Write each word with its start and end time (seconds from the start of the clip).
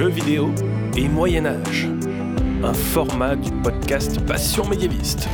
jeux 0.00 0.08
vidéo 0.08 0.50
et 0.96 1.10
Moyen 1.10 1.44
Âge. 1.44 1.86
Un 2.64 2.72
format 2.72 3.36
du 3.36 3.50
podcast 3.62 4.18
Passion 4.24 4.66
médiéviste. 4.66 5.28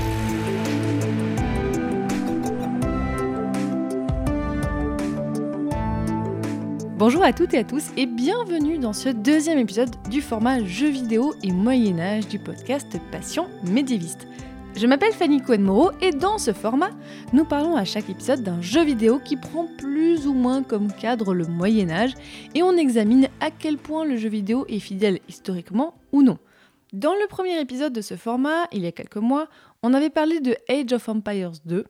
Bonjour 6.98 7.22
à 7.22 7.32
toutes 7.32 7.54
et 7.54 7.58
à 7.58 7.62
tous 7.64 7.92
et 7.96 8.06
bienvenue 8.06 8.78
dans 8.78 8.92
ce 8.92 9.08
deuxième 9.08 9.60
épisode 9.60 9.94
du 10.10 10.20
format 10.20 10.64
jeux 10.64 10.90
vidéo 10.90 11.36
et 11.44 11.52
Moyen 11.52 12.00
Âge 12.00 12.26
du 12.26 12.40
podcast 12.40 12.98
Passion 13.12 13.46
médiéviste. 13.62 14.26
Je 14.76 14.86
m'appelle 14.86 15.14
Fanny 15.14 15.40
Cohen-Moreau 15.40 15.92
et 16.02 16.10
dans 16.10 16.36
ce 16.36 16.52
format, 16.52 16.90
nous 17.32 17.46
parlons 17.46 17.76
à 17.76 17.86
chaque 17.86 18.10
épisode 18.10 18.42
d'un 18.42 18.60
jeu 18.60 18.84
vidéo 18.84 19.18
qui 19.18 19.36
prend 19.36 19.66
plus 19.78 20.26
ou 20.26 20.34
moins 20.34 20.62
comme 20.62 20.92
cadre 20.92 21.32
le 21.32 21.46
Moyen 21.46 21.88
Âge 21.88 22.12
et 22.54 22.62
on 22.62 22.76
examine 22.76 23.28
à 23.40 23.50
quel 23.50 23.78
point 23.78 24.04
le 24.04 24.18
jeu 24.18 24.28
vidéo 24.28 24.66
est 24.68 24.78
fidèle 24.78 25.20
historiquement 25.30 25.94
ou 26.12 26.22
non. 26.22 26.36
Dans 26.92 27.14
le 27.14 27.26
premier 27.26 27.58
épisode 27.58 27.94
de 27.94 28.02
ce 28.02 28.16
format, 28.16 28.66
il 28.70 28.82
y 28.82 28.86
a 28.86 28.92
quelques 28.92 29.16
mois, 29.16 29.48
on 29.82 29.94
avait 29.94 30.10
parlé 30.10 30.40
de 30.40 30.54
Age 30.68 30.92
of 30.92 31.08
Empires 31.08 31.52
2 31.64 31.86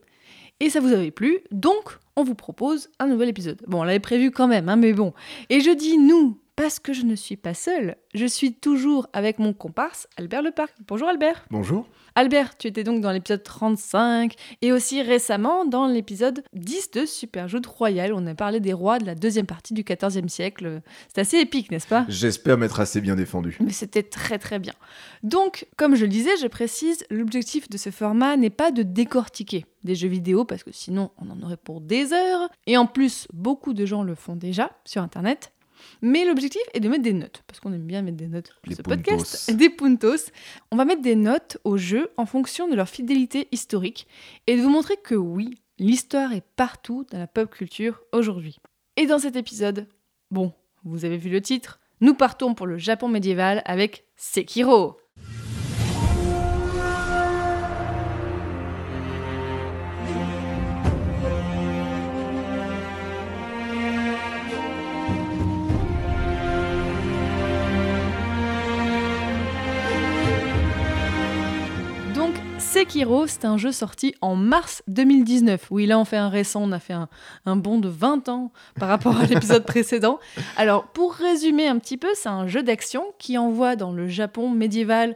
et 0.61 0.69
ça 0.69 0.79
vous 0.79 0.93
avait 0.93 1.11
plu, 1.11 1.39
donc 1.51 1.99
on 2.15 2.23
vous 2.23 2.35
propose 2.35 2.89
un 2.99 3.07
nouvel 3.07 3.27
épisode. 3.27 3.61
Bon, 3.67 3.81
on 3.81 3.83
l'avait 3.83 3.99
prévu 3.99 4.31
quand 4.31 4.47
même, 4.47 4.69
hein, 4.69 4.77
mais 4.77 4.93
bon. 4.93 5.13
Et 5.49 5.59
je 5.59 5.71
dis 5.71 5.97
nous, 5.97 6.39
parce 6.57 6.79
que 6.79 6.91
je 6.91 7.03
ne 7.03 7.15
suis 7.15 7.37
pas 7.37 7.53
seule. 7.53 7.95
Je 8.15 8.25
suis 8.25 8.51
toujours 8.51 9.07
avec 9.13 9.37
mon 9.37 9.53
comparse, 9.53 10.07
Albert 10.17 10.41
Leparc. 10.41 10.73
Bonjour 10.87 11.07
Albert. 11.07 11.45
Bonjour. 11.51 11.87
Albert, 12.15 12.57
tu 12.57 12.67
étais 12.67 12.83
donc 12.83 12.99
dans 12.99 13.11
l'épisode 13.11 13.43
35 13.43 14.33
et 14.63 14.71
aussi 14.71 15.03
récemment 15.03 15.65
dans 15.65 15.85
l'épisode 15.85 16.43
10 16.53 16.89
de 16.91 17.05
Super 17.05 17.47
Joute 17.47 17.67
Royal. 17.67 18.11
On 18.11 18.25
a 18.25 18.33
parlé 18.33 18.59
des 18.59 18.73
rois 18.73 18.97
de 18.97 19.05
la 19.05 19.13
deuxième 19.13 19.45
partie 19.45 19.75
du 19.75 19.83
XIVe 19.83 20.27
siècle. 20.29 20.81
C'est 21.13 21.21
assez 21.21 21.37
épique, 21.37 21.69
n'est-ce 21.69 21.87
pas? 21.87 22.05
J'espère 22.09 22.57
m'être 22.57 22.79
assez 22.79 23.01
bien 23.01 23.15
défendu. 23.15 23.55
Mais 23.59 23.71
c'était 23.71 24.01
très 24.01 24.39
très 24.39 24.57
bien. 24.57 24.73
Donc, 25.21 25.67
comme 25.77 25.93
je 25.93 26.05
le 26.05 26.11
disais, 26.11 26.35
je 26.41 26.47
précise, 26.47 27.05
l'objectif 27.11 27.69
de 27.69 27.77
ce 27.77 27.91
format 27.91 28.35
n'est 28.35 28.49
pas 28.49 28.71
de 28.71 28.81
décortiquer 28.81 29.65
des 29.83 29.93
jeux 29.93 30.09
vidéo 30.09 30.43
parce 30.43 30.63
que 30.63 30.71
sinon 30.71 31.11
on 31.19 31.29
en 31.29 31.39
aurait 31.43 31.55
pour 31.55 31.81
des 31.81 32.13
heures. 32.13 32.49
Et 32.65 32.77
en 32.77 32.87
plus, 32.87 33.27
beaucoup 33.31 33.75
de 33.75 33.85
gens 33.85 34.01
le 34.01 34.15
font 34.15 34.35
déjà 34.35 34.71
sur 34.85 35.03
Internet. 35.03 35.51
Mais 36.01 36.25
l'objectif 36.25 36.61
est 36.73 36.79
de 36.79 36.89
mettre 36.89 37.03
des 37.03 37.13
notes, 37.13 37.43
parce 37.47 37.59
qu'on 37.59 37.73
aime 37.73 37.85
bien 37.85 38.01
mettre 38.01 38.17
des 38.17 38.27
notes 38.27 38.55
Les 38.65 38.75
ce 38.75 38.81
puntos. 38.81 38.95
podcast, 38.97 39.51
des 39.51 39.69
puntos. 39.69 40.31
On 40.71 40.75
va 40.75 40.85
mettre 40.85 41.01
des 41.01 41.15
notes 41.15 41.57
aux 41.63 41.77
jeux 41.77 42.09
en 42.17 42.25
fonction 42.25 42.67
de 42.67 42.75
leur 42.75 42.89
fidélité 42.89 43.47
historique 43.51 44.07
et 44.47 44.57
de 44.57 44.61
vous 44.61 44.69
montrer 44.69 44.97
que 44.97 45.15
oui, 45.15 45.55
l'histoire 45.79 46.33
est 46.33 46.45
partout 46.55 47.05
dans 47.11 47.19
la 47.19 47.27
pop 47.27 47.49
culture 47.49 48.01
aujourd'hui. 48.11 48.59
Et 48.95 49.05
dans 49.05 49.19
cet 49.19 49.35
épisode, 49.35 49.87
bon, 50.31 50.53
vous 50.83 51.05
avez 51.05 51.17
vu 51.17 51.29
le 51.29 51.41
titre, 51.41 51.79
nous 52.01 52.13
partons 52.13 52.53
pour 52.53 52.67
le 52.67 52.77
Japon 52.77 53.07
médiéval 53.07 53.61
avec 53.65 54.05
Sekiro. 54.15 54.97
Sekiro, 72.77 73.25
c'est 73.25 73.45
un 73.45 73.57
jeu 73.57 73.71
sorti 73.71 74.13
en 74.21 74.35
mars 74.35 74.83
2019. 74.87 75.65
Oui, 75.71 75.87
là, 75.87 75.97
on 75.97 76.05
fait 76.05 76.15
un 76.15 76.29
récent, 76.29 76.61
on 76.61 76.71
a 76.71 76.77
fait 76.77 76.93
un, 76.93 77.09
un 77.47 77.55
bond 77.55 77.79
de 77.79 77.89
20 77.89 78.29
ans 78.29 78.51
par 78.79 78.87
rapport 78.87 79.17
à 79.17 79.25
l'épisode 79.29 79.65
précédent. 79.65 80.19
Alors, 80.57 80.85
pour 80.89 81.15
résumer 81.15 81.67
un 81.67 81.79
petit 81.79 81.97
peu, 81.97 82.09
c'est 82.13 82.29
un 82.29 82.45
jeu 82.45 82.61
d'action 82.61 83.03
qui 83.17 83.35
envoie 83.39 83.75
dans 83.75 83.91
le 83.91 84.07
Japon 84.07 84.51
médiéval 84.51 85.15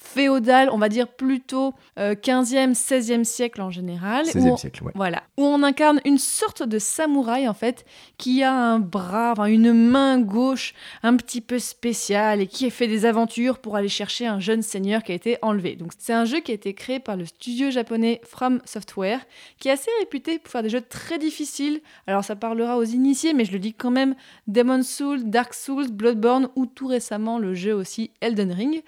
féodal, 0.00 0.70
on 0.72 0.78
va 0.78 0.88
dire 0.88 1.08
plutôt 1.08 1.74
euh, 1.98 2.14
15e, 2.14 2.74
16e 2.74 3.24
siècle 3.24 3.60
en 3.60 3.70
général. 3.70 4.24
où 4.26 4.28
16e 4.30 4.50
on- 4.52 4.56
siècle, 4.56 4.82
ouais. 4.84 4.92
voilà, 4.94 5.22
où 5.36 5.44
on 5.44 5.62
incarne 5.62 6.00
une 6.04 6.18
sorte 6.18 6.62
de 6.62 6.78
samouraï 6.78 7.48
en 7.48 7.54
fait, 7.54 7.84
qui 8.16 8.42
a 8.42 8.52
un 8.52 8.78
bras, 8.78 9.32
enfin, 9.32 9.46
une 9.46 9.72
main 9.72 10.18
gauche 10.20 10.74
un 11.02 11.16
petit 11.16 11.40
peu 11.40 11.58
spéciale 11.58 12.40
et 12.40 12.46
qui 12.46 12.70
fait 12.70 12.86
des 12.86 13.04
aventures 13.06 13.58
pour 13.58 13.76
aller 13.76 13.88
chercher 13.88 14.26
un 14.26 14.40
jeune 14.40 14.62
seigneur 14.62 15.02
qui 15.02 15.12
a 15.12 15.14
été 15.14 15.38
enlevé. 15.42 15.76
Donc 15.76 15.92
c'est 15.98 16.12
un 16.12 16.24
jeu 16.24 16.40
qui 16.40 16.52
a 16.52 16.54
été 16.54 16.74
créé 16.74 17.00
par 17.00 17.16
le 17.16 17.24
studio 17.26 17.70
japonais 17.70 18.20
From 18.24 18.60
Software, 18.64 19.20
qui 19.58 19.68
est 19.68 19.72
assez 19.72 19.90
réputé 20.00 20.38
pour 20.38 20.50
faire 20.52 20.62
des 20.62 20.70
jeux 20.70 20.80
très 20.80 21.18
difficiles. 21.18 21.80
Alors 22.06 22.24
ça 22.24 22.36
parlera 22.36 22.76
aux 22.78 22.84
initiés, 22.84 23.34
mais 23.34 23.44
je 23.44 23.52
le 23.52 23.58
dis 23.58 23.74
quand 23.74 23.90
même, 23.90 24.14
Demon 24.46 24.82
Souls, 24.82 25.24
Dark 25.28 25.54
Souls, 25.54 25.90
Bloodborne 25.90 26.48
ou 26.56 26.66
tout 26.66 26.86
récemment 26.86 27.38
le 27.38 27.54
jeu 27.54 27.74
aussi 27.74 28.10
Elden 28.20 28.52
Ring. 28.52 28.82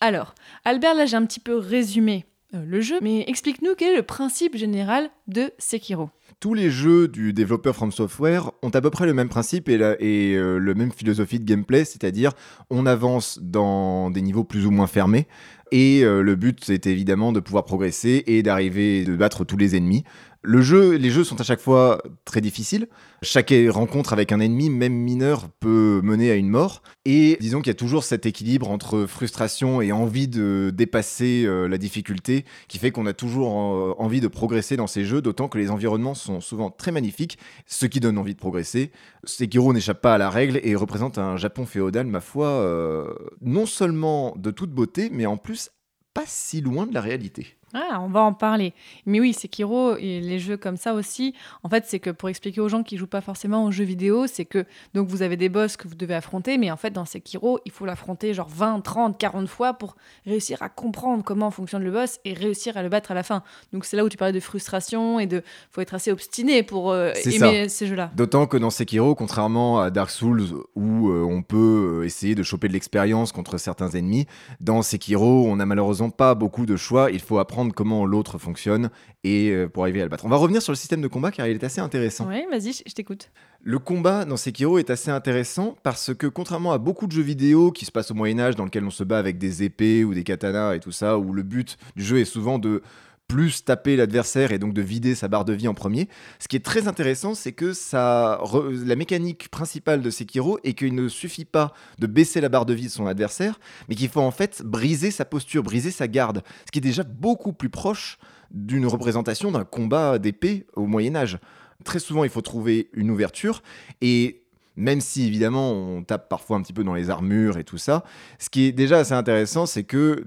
Alors, 0.00 0.34
Albert, 0.64 0.94
là 0.94 1.06
j'ai 1.06 1.16
un 1.16 1.24
petit 1.24 1.40
peu 1.40 1.56
résumé 1.56 2.26
euh, 2.54 2.64
le 2.66 2.80
jeu, 2.80 2.98
mais 3.02 3.24
explique-nous 3.26 3.74
quel 3.76 3.94
est 3.94 3.96
le 3.96 4.02
principe 4.02 4.56
général 4.56 5.10
de 5.26 5.50
Sekiro. 5.58 6.10
Tous 6.38 6.54
les 6.54 6.70
jeux 6.70 7.08
du 7.08 7.32
développeur 7.32 7.74
From 7.74 7.90
Software 7.90 8.50
ont 8.62 8.68
à 8.68 8.80
peu 8.80 8.90
près 8.90 9.06
le 9.06 9.14
même 9.14 9.30
principe 9.30 9.68
et, 9.68 9.78
la, 9.78 9.96
euh, 10.02 10.74
même 10.74 10.92
philosophie 10.92 11.40
de 11.40 11.44
gameplay, 11.44 11.84
c'est-à-dire 11.84 12.32
on 12.68 12.84
avance 12.84 13.38
dans 13.42 14.10
des 14.10 14.20
niveaux 14.20 14.44
plus 14.44 14.66
ou 14.66 14.70
moins 14.70 14.86
fermés. 14.86 15.26
Et 15.72 16.04
euh, 16.04 16.22
le 16.22 16.36
but, 16.36 16.60
c'est 16.62 16.86
évidemment 16.86 17.32
de 17.32 17.40
pouvoir 17.40 17.64
progresser 17.64 18.22
et 18.26 18.42
d'arriver 18.42 19.04
de 19.04 19.16
battre 19.16 19.44
tous 19.44 19.56
les 19.56 19.76
ennemis. 19.76 20.04
Le 20.42 20.60
jeu, 20.60 20.96
les 20.96 21.10
jeux 21.10 21.24
sont 21.24 21.40
à 21.40 21.44
chaque 21.44 21.60
fois 21.60 22.00
très 22.24 22.40
difficiles. 22.40 22.88
Chaque 23.22 23.52
rencontre 23.68 24.12
avec 24.12 24.30
un 24.30 24.40
ennemi, 24.40 24.70
même 24.70 24.92
mineur, 24.92 25.48
peut 25.60 26.00
mener 26.04 26.30
à 26.30 26.34
une 26.34 26.48
mort. 26.48 26.82
Et 27.04 27.36
disons 27.40 27.60
qu'il 27.60 27.68
y 27.68 27.70
a 27.70 27.74
toujours 27.74 28.04
cet 28.04 28.26
équilibre 28.26 28.70
entre 28.70 29.06
frustration 29.06 29.80
et 29.80 29.92
envie 29.92 30.28
de 30.28 30.70
dépasser 30.72 31.44
euh, 31.46 31.66
la 31.66 31.78
difficulté 31.78 32.44
qui 32.68 32.78
fait 32.78 32.90
qu'on 32.90 33.06
a 33.06 33.12
toujours 33.12 33.74
euh, 33.74 33.94
envie 33.98 34.20
de 34.20 34.28
progresser 34.28 34.76
dans 34.76 34.86
ces 34.86 35.04
jeux, 35.04 35.22
d'autant 35.22 35.48
que 35.48 35.58
les 35.58 35.70
environnements 35.70 36.14
sont 36.14 36.40
souvent 36.40 36.70
très 36.70 36.92
magnifiques, 36.92 37.38
ce 37.66 37.86
qui 37.86 38.00
donne 38.00 38.18
envie 38.18 38.34
de 38.34 38.38
progresser. 38.38 38.92
Sekiro 39.24 39.72
n'échappe 39.72 40.00
pas 40.00 40.14
à 40.14 40.18
la 40.18 40.30
règle 40.30 40.60
et 40.62 40.76
représente 40.76 41.18
un 41.18 41.36
Japon 41.36 41.66
féodal, 41.66 42.06
ma 42.06 42.20
foi, 42.20 42.46
euh, 42.46 43.12
non 43.40 43.66
seulement 43.66 44.34
de 44.36 44.50
toute 44.50 44.70
beauté, 44.70 45.08
mais 45.10 45.26
en 45.26 45.36
plus 45.36 45.70
pas 46.14 46.24
si 46.26 46.60
loin 46.60 46.86
de 46.86 46.94
la 46.94 47.00
réalité. 47.00 47.55
Ah, 47.74 48.00
on 48.00 48.08
va 48.08 48.20
en 48.20 48.32
parler. 48.32 48.74
Mais 49.06 49.18
oui, 49.18 49.32
Sekiro 49.32 49.96
et 49.96 50.20
les 50.20 50.38
jeux 50.38 50.56
comme 50.56 50.76
ça 50.76 50.94
aussi, 50.94 51.34
en 51.64 51.68
fait, 51.68 51.84
c'est 51.86 51.98
que 51.98 52.10
pour 52.10 52.28
expliquer 52.28 52.60
aux 52.60 52.68
gens 52.68 52.84
qui 52.84 52.96
jouent 52.96 53.08
pas 53.08 53.20
forcément 53.20 53.64
aux 53.64 53.72
jeux 53.72 53.84
vidéo, 53.84 54.28
c'est 54.28 54.44
que 54.44 54.64
donc 54.94 55.08
vous 55.08 55.22
avez 55.22 55.36
des 55.36 55.48
boss 55.48 55.76
que 55.76 55.88
vous 55.88 55.96
devez 55.96 56.14
affronter, 56.14 56.58
mais 56.58 56.70
en 56.70 56.76
fait 56.76 56.90
dans 56.90 57.04
Sekiro, 57.04 57.58
il 57.64 57.72
faut 57.72 57.84
l'affronter 57.84 58.34
genre 58.34 58.48
20, 58.48 58.80
30, 58.80 59.18
40 59.18 59.48
fois 59.48 59.74
pour 59.74 59.96
réussir 60.26 60.62
à 60.62 60.68
comprendre 60.68 61.24
comment 61.24 61.50
fonctionne 61.50 61.82
le 61.82 61.90
boss 61.90 62.20
et 62.24 62.34
réussir 62.34 62.76
à 62.76 62.84
le 62.84 62.88
battre 62.88 63.10
à 63.10 63.14
la 63.14 63.24
fin. 63.24 63.42
Donc 63.72 63.84
c'est 63.84 63.96
là 63.96 64.04
où 64.04 64.08
tu 64.08 64.16
parlais 64.16 64.32
de 64.32 64.40
frustration 64.40 65.18
et 65.18 65.26
de 65.26 65.42
faut 65.72 65.80
être 65.80 65.94
assez 65.94 66.12
obstiné 66.12 66.62
pour 66.62 66.92
euh, 66.92 67.12
aimer 67.24 67.68
ces 67.68 67.88
jeux-là. 67.88 68.12
D'autant 68.14 68.46
que 68.46 68.56
dans 68.56 68.70
Sekiro, 68.70 69.16
contrairement 69.16 69.80
à 69.80 69.90
Dark 69.90 70.10
Souls, 70.10 70.44
où 70.76 71.10
euh, 71.10 71.22
on 71.28 71.42
peut 71.42 72.00
euh, 72.00 72.04
essayer 72.04 72.36
de 72.36 72.44
choper 72.44 72.68
de 72.68 72.74
l'expérience 72.74 73.32
contre 73.32 73.58
certains 73.58 73.90
ennemis, 73.90 74.26
dans 74.60 74.82
Sekiro, 74.82 75.46
on 75.48 75.56
n'a 75.56 75.66
malheureusement 75.66 76.10
pas 76.10 76.36
beaucoup 76.36 76.64
de 76.64 76.76
choix. 76.76 77.10
Il 77.10 77.20
faut 77.20 77.38
apprendre 77.38 77.55
comment 77.74 78.06
l'autre 78.06 78.38
fonctionne 78.38 78.90
et 79.24 79.50
euh, 79.50 79.68
pour 79.68 79.82
arriver 79.82 80.00
à 80.00 80.04
le 80.04 80.08
battre. 80.08 80.24
On 80.24 80.28
va 80.28 80.36
revenir 80.36 80.62
sur 80.62 80.72
le 80.72 80.76
système 80.76 81.00
de 81.00 81.08
combat 81.08 81.30
car 81.30 81.46
il 81.46 81.54
est 81.54 81.64
assez 81.64 81.80
intéressant. 81.80 82.26
Oui, 82.28 82.44
vas-y, 82.50 82.72
je 82.86 82.92
t'écoute. 82.92 83.30
Le 83.62 83.78
combat 83.78 84.24
dans 84.24 84.36
Sekiro 84.36 84.78
est 84.78 84.90
assez 84.90 85.10
intéressant 85.10 85.76
parce 85.82 86.14
que 86.14 86.26
contrairement 86.26 86.72
à 86.72 86.78
beaucoup 86.78 87.06
de 87.06 87.12
jeux 87.12 87.22
vidéo 87.22 87.72
qui 87.72 87.84
se 87.84 87.90
passent 87.90 88.10
au 88.10 88.14
Moyen 88.14 88.38
Âge 88.38 88.56
dans 88.56 88.64
lesquels 88.64 88.84
on 88.84 88.90
se 88.90 89.04
bat 89.04 89.18
avec 89.18 89.38
des 89.38 89.62
épées 89.62 90.04
ou 90.04 90.14
des 90.14 90.22
katanas 90.22 90.74
et 90.74 90.80
tout 90.80 90.92
ça, 90.92 91.18
où 91.18 91.32
le 91.32 91.42
but 91.42 91.76
du 91.96 92.04
jeu 92.04 92.18
est 92.18 92.24
souvent 92.24 92.58
de 92.58 92.82
plus 93.28 93.64
taper 93.64 93.96
l'adversaire 93.96 94.52
et 94.52 94.58
donc 94.58 94.72
de 94.72 94.82
vider 94.82 95.14
sa 95.14 95.28
barre 95.28 95.44
de 95.44 95.52
vie 95.52 95.68
en 95.68 95.74
premier. 95.74 96.08
Ce 96.38 96.48
qui 96.48 96.56
est 96.56 96.64
très 96.64 96.88
intéressant, 96.88 97.34
c'est 97.34 97.52
que 97.52 97.72
ça, 97.72 98.40
la 98.84 98.96
mécanique 98.96 99.48
principale 99.48 100.00
de 100.00 100.10
Sekiro 100.10 100.58
est 100.64 100.74
qu'il 100.74 100.94
ne 100.94 101.08
suffit 101.08 101.44
pas 101.44 101.72
de 101.98 102.06
baisser 102.06 102.40
la 102.40 102.48
barre 102.48 102.66
de 102.66 102.74
vie 102.74 102.86
de 102.86 102.90
son 102.90 103.06
adversaire, 103.06 103.58
mais 103.88 103.94
qu'il 103.94 104.08
faut 104.08 104.20
en 104.20 104.30
fait 104.30 104.62
briser 104.64 105.10
sa 105.10 105.24
posture, 105.24 105.62
briser 105.62 105.90
sa 105.90 106.08
garde, 106.08 106.42
ce 106.66 106.70
qui 106.70 106.78
est 106.78 106.82
déjà 106.82 107.02
beaucoup 107.02 107.52
plus 107.52 107.70
proche 107.70 108.18
d'une 108.50 108.86
représentation 108.86 109.50
d'un 109.50 109.64
combat 109.64 110.18
d'épée 110.18 110.66
au 110.74 110.86
Moyen 110.86 111.16
Âge. 111.16 111.38
Très 111.84 111.98
souvent, 111.98 112.24
il 112.24 112.30
faut 112.30 112.42
trouver 112.42 112.88
une 112.94 113.10
ouverture 113.10 113.62
et 114.00 114.42
même 114.76 115.00
si 115.00 115.26
évidemment 115.26 115.72
on 115.72 116.02
tape 116.04 116.28
parfois 116.28 116.58
un 116.58 116.62
petit 116.62 116.72
peu 116.72 116.84
dans 116.84 116.94
les 116.94 117.10
armures 117.10 117.58
et 117.58 117.64
tout 117.64 117.78
ça, 117.78 118.04
ce 118.38 118.50
qui 118.50 118.66
est 118.66 118.72
déjà 118.72 118.98
assez 118.98 119.14
intéressant, 119.14 119.66
c'est 119.66 119.84
que 119.84 120.24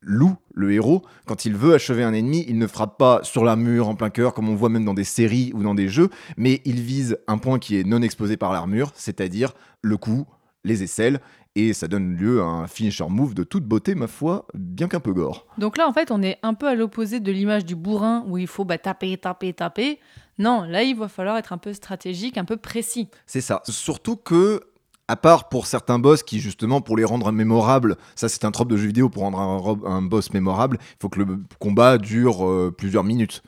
Lou, 0.00 0.36
le 0.54 0.72
héros, 0.72 1.02
quand 1.26 1.44
il 1.44 1.56
veut 1.56 1.74
achever 1.74 2.02
un 2.02 2.12
ennemi, 2.12 2.44
il 2.48 2.58
ne 2.58 2.66
frappe 2.66 2.98
pas 2.98 3.20
sur 3.22 3.44
l'armure 3.44 3.88
en 3.88 3.94
plein 3.94 4.10
cœur, 4.10 4.34
comme 4.34 4.48
on 4.48 4.54
voit 4.54 4.68
même 4.68 4.84
dans 4.84 4.94
des 4.94 5.04
séries 5.04 5.52
ou 5.54 5.62
dans 5.62 5.74
des 5.74 5.88
jeux, 5.88 6.08
mais 6.36 6.60
il 6.64 6.80
vise 6.80 7.18
un 7.26 7.38
point 7.38 7.58
qui 7.58 7.78
est 7.78 7.84
non 7.84 8.02
exposé 8.02 8.36
par 8.36 8.52
l'armure, 8.52 8.92
c'est-à-dire 8.94 9.52
le 9.82 9.96
cou, 9.96 10.26
les 10.64 10.82
aisselles, 10.82 11.20
et 11.54 11.72
ça 11.72 11.88
donne 11.88 12.14
lieu 12.14 12.40
à 12.40 12.44
un 12.44 12.66
finisher 12.68 13.06
move 13.08 13.34
de 13.34 13.42
toute 13.42 13.64
beauté, 13.64 13.94
ma 13.94 14.06
foi, 14.06 14.46
bien 14.54 14.86
qu'un 14.86 15.00
peu 15.00 15.12
gore. 15.12 15.46
Donc 15.58 15.76
là, 15.76 15.88
en 15.88 15.92
fait, 15.92 16.10
on 16.10 16.22
est 16.22 16.38
un 16.42 16.54
peu 16.54 16.68
à 16.68 16.74
l'opposé 16.74 17.18
de 17.20 17.32
l'image 17.32 17.64
du 17.64 17.74
bourrin 17.74 18.24
où 18.28 18.38
il 18.38 18.46
faut 18.46 18.64
bah, 18.64 18.78
taper, 18.78 19.16
taper, 19.16 19.52
taper. 19.52 19.98
Non, 20.38 20.62
là, 20.62 20.84
il 20.84 20.96
va 20.96 21.08
falloir 21.08 21.36
être 21.36 21.52
un 21.52 21.58
peu 21.58 21.72
stratégique, 21.72 22.38
un 22.38 22.44
peu 22.44 22.56
précis. 22.56 23.08
C'est 23.26 23.40
ça. 23.40 23.62
Surtout 23.64 24.14
que 24.16 24.60
À 25.08 25.16
part 25.16 25.48
pour 25.48 25.66
certains 25.66 25.98
boss 25.98 26.22
qui, 26.22 26.38
justement, 26.38 26.82
pour 26.82 26.96
les 26.96 27.04
rendre 27.04 27.32
mémorables, 27.32 27.96
ça 28.14 28.28
c'est 28.28 28.44
un 28.44 28.50
trope 28.50 28.68
de 28.68 28.76
jeu 28.76 28.88
vidéo, 28.88 29.08
pour 29.08 29.22
rendre 29.22 29.78
un, 29.86 30.02
boss 30.02 30.32
mémorable, 30.34 30.78
il 30.80 30.96
faut 31.00 31.08
que 31.08 31.20
le 31.20 31.38
combat 31.58 31.96
dure 31.96 32.46
euh, 32.46 32.74
plusieurs 32.76 33.04
minutes. 33.04 33.42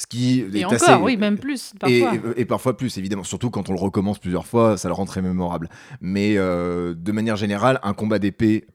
Ce 0.00 0.06
qui 0.06 0.40
Et 0.54 0.60
est 0.60 0.64
encore, 0.64 0.82
assez- 0.82 0.94
oui, 1.02 1.18
même 1.18 1.36
plus, 1.36 1.74
et, 1.86 2.00
parfois. 2.00 2.30
et- 2.36 2.40
et 2.40 2.44
parfois 2.46 2.74
plus, 2.74 2.96
évidemment. 2.96 3.22
Surtout 3.22 3.50
quand 3.50 3.68
on 3.68 3.74
le 3.74 3.78
recommence 3.78 4.18
plusieurs 4.18 4.46
fois, 4.46 4.78
ça 4.78 4.88
le 4.88 4.94
rend 4.94 5.04
très 5.04 5.20
mémorable. 5.20 5.68
Mais 6.00 6.36
euh, 6.38 6.94
de 6.94 7.12
manière 7.12 7.36
générale, 7.36 7.78
un 7.82 7.92
combat 7.92 8.18
d'épée, 8.18 8.66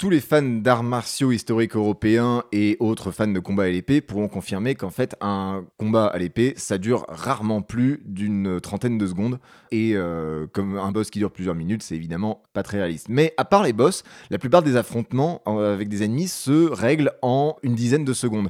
tous 0.00 0.10
les 0.10 0.18
fans 0.20 0.42
d'arts 0.42 0.82
martiaux 0.82 1.30
historiques 1.30 1.76
européens 1.76 2.42
et 2.50 2.76
autres 2.80 3.12
fans 3.12 3.28
de 3.28 3.38
combat 3.38 3.62
à 3.64 3.68
l'épée 3.68 4.00
pourront 4.00 4.26
confirmer 4.26 4.74
qu'en 4.74 4.90
fait, 4.90 5.14
un 5.20 5.64
combat 5.78 6.06
à 6.06 6.18
l'épée, 6.18 6.54
ça 6.56 6.78
dure 6.78 7.06
rarement 7.08 7.62
plus 7.62 8.00
d'une 8.04 8.60
trentaine 8.60 8.98
de 8.98 9.06
secondes. 9.06 9.38
Et 9.70 9.92
euh, 9.94 10.46
comme 10.52 10.76
un 10.78 10.90
boss 10.90 11.10
qui 11.10 11.20
dure 11.20 11.30
plusieurs 11.30 11.54
minutes, 11.54 11.84
c'est 11.84 11.94
évidemment 11.94 12.42
pas 12.54 12.64
très 12.64 12.78
réaliste. 12.78 13.06
Mais 13.08 13.34
à 13.36 13.44
part 13.44 13.62
les 13.62 13.72
boss, 13.72 14.02
la 14.30 14.38
plupart 14.38 14.64
des 14.64 14.74
affrontements 14.74 15.42
euh, 15.46 15.72
avec 15.74 15.88
des 15.88 16.02
ennemis 16.02 16.26
se 16.26 16.68
règlent 16.68 17.12
en 17.22 17.54
une 17.62 17.76
dizaine 17.76 18.04
de 18.04 18.12
secondes. 18.12 18.48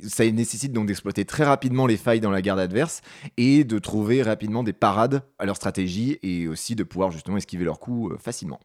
Ça 0.00 0.28
nécessite 0.30 0.72
donc 0.72 0.86
d'exploiter 0.86 1.24
très 1.24 1.44
rapidement 1.44 1.86
les 1.86 1.96
failles 1.96 2.20
dans 2.20 2.30
la 2.30 2.42
garde 2.42 2.58
adverse 2.58 3.02
et 3.36 3.64
de 3.64 3.78
trouver 3.78 4.22
rapidement 4.22 4.62
des 4.62 4.72
parades 4.72 5.22
à 5.38 5.44
leur 5.44 5.56
stratégie 5.56 6.18
et 6.22 6.48
aussi 6.48 6.74
de 6.74 6.82
pouvoir 6.82 7.10
justement 7.10 7.36
esquiver 7.36 7.64
leurs 7.64 7.78
coups 7.78 8.12
euh, 8.12 8.18
facilement. 8.18 8.60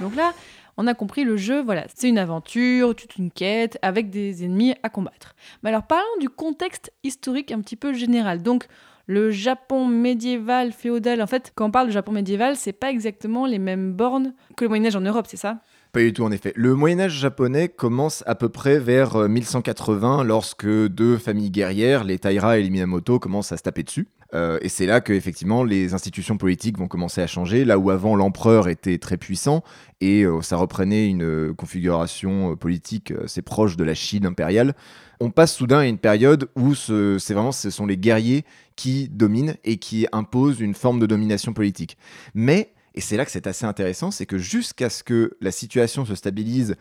Donc 0.00 0.14
là, 0.14 0.32
on 0.76 0.86
a 0.86 0.94
compris 0.94 1.24
le 1.24 1.36
jeu, 1.36 1.62
voilà, 1.62 1.86
c'est 1.94 2.08
une 2.08 2.18
aventure, 2.18 2.94
toute 2.94 3.16
une 3.16 3.30
quête 3.30 3.78
avec 3.82 4.10
des 4.10 4.44
ennemis 4.44 4.74
à 4.82 4.88
combattre. 4.88 5.34
Mais 5.62 5.70
alors 5.70 5.86
parlons 5.86 6.04
du 6.20 6.28
contexte 6.28 6.92
historique 7.02 7.52
un 7.52 7.60
petit 7.60 7.76
peu 7.76 7.92
général. 7.92 8.42
Donc 8.42 8.66
le 9.06 9.30
Japon 9.30 9.86
médiéval, 9.86 10.72
féodal, 10.72 11.22
en 11.22 11.26
fait, 11.26 11.52
quand 11.54 11.66
on 11.66 11.70
parle 11.70 11.86
de 11.86 11.92
Japon 11.92 12.12
médiéval, 12.12 12.56
c'est 12.56 12.72
pas 12.72 12.90
exactement 12.90 13.46
les 13.46 13.58
mêmes 13.58 13.92
bornes 13.92 14.34
que 14.56 14.64
le 14.64 14.68
Moyen-Âge 14.68 14.96
en 14.96 15.00
Europe, 15.00 15.26
c'est 15.28 15.36
ça? 15.36 15.60
Pas 15.92 16.00
du 16.00 16.12
tout 16.12 16.24
en 16.24 16.32
effet. 16.32 16.52
Le 16.56 16.74
Moyen 16.74 17.00
Âge 17.00 17.12
japonais 17.12 17.68
commence 17.68 18.22
à 18.26 18.34
peu 18.34 18.48
près 18.48 18.78
vers 18.78 19.16
euh, 19.16 19.28
1180 19.28 20.24
lorsque 20.24 20.66
deux 20.66 21.16
familles 21.16 21.50
guerrières, 21.50 22.04
les 22.04 22.18
Taira 22.18 22.58
et 22.58 22.62
les 22.62 22.70
Minamoto, 22.70 23.18
commencent 23.18 23.52
à 23.52 23.56
se 23.56 23.62
taper 23.62 23.82
dessus. 23.82 24.08
Euh, 24.34 24.58
et 24.60 24.68
c'est 24.68 24.86
là 24.86 25.00
que 25.00 25.12
effectivement 25.12 25.64
les 25.64 25.94
institutions 25.94 26.36
politiques 26.36 26.78
vont 26.78 26.88
commencer 26.88 27.20
à 27.20 27.26
changer. 27.26 27.64
Là 27.64 27.78
où 27.78 27.90
avant 27.90 28.16
l'empereur 28.16 28.68
était 28.68 28.98
très 28.98 29.16
puissant 29.16 29.62
et 30.00 30.22
euh, 30.24 30.42
ça 30.42 30.56
reprenait 30.56 31.08
une 31.08 31.22
euh, 31.22 31.54
configuration 31.54 32.56
politique 32.56 33.12
assez 33.24 33.42
proche 33.42 33.76
de 33.76 33.84
la 33.84 33.94
Chine 33.94 34.26
impériale, 34.26 34.74
on 35.20 35.30
passe 35.30 35.54
soudain 35.54 35.78
à 35.78 35.86
une 35.86 35.98
période 35.98 36.48
où 36.56 36.74
ce, 36.74 37.18
c'est 37.18 37.34
vraiment 37.34 37.52
ce 37.52 37.70
sont 37.70 37.86
les 37.86 37.96
guerriers 37.96 38.44
qui 38.74 39.08
dominent 39.08 39.56
et 39.64 39.78
qui 39.78 40.06
imposent 40.12 40.60
une 40.60 40.74
forme 40.74 41.00
de 41.00 41.06
domination 41.06 41.52
politique. 41.52 41.96
Mais 42.34 42.72
et 42.94 43.00
c'est 43.00 43.16
là 43.16 43.24
que 43.24 43.30
c'est 43.30 43.46
assez 43.46 43.66
intéressant, 43.66 44.10
c'est 44.10 44.26
que 44.26 44.38
jusqu'à 44.38 44.88
ce 44.88 45.04
que 45.04 45.36
la 45.40 45.50
situation 45.50 46.04
se 46.06 46.14
stabilise 46.14 46.76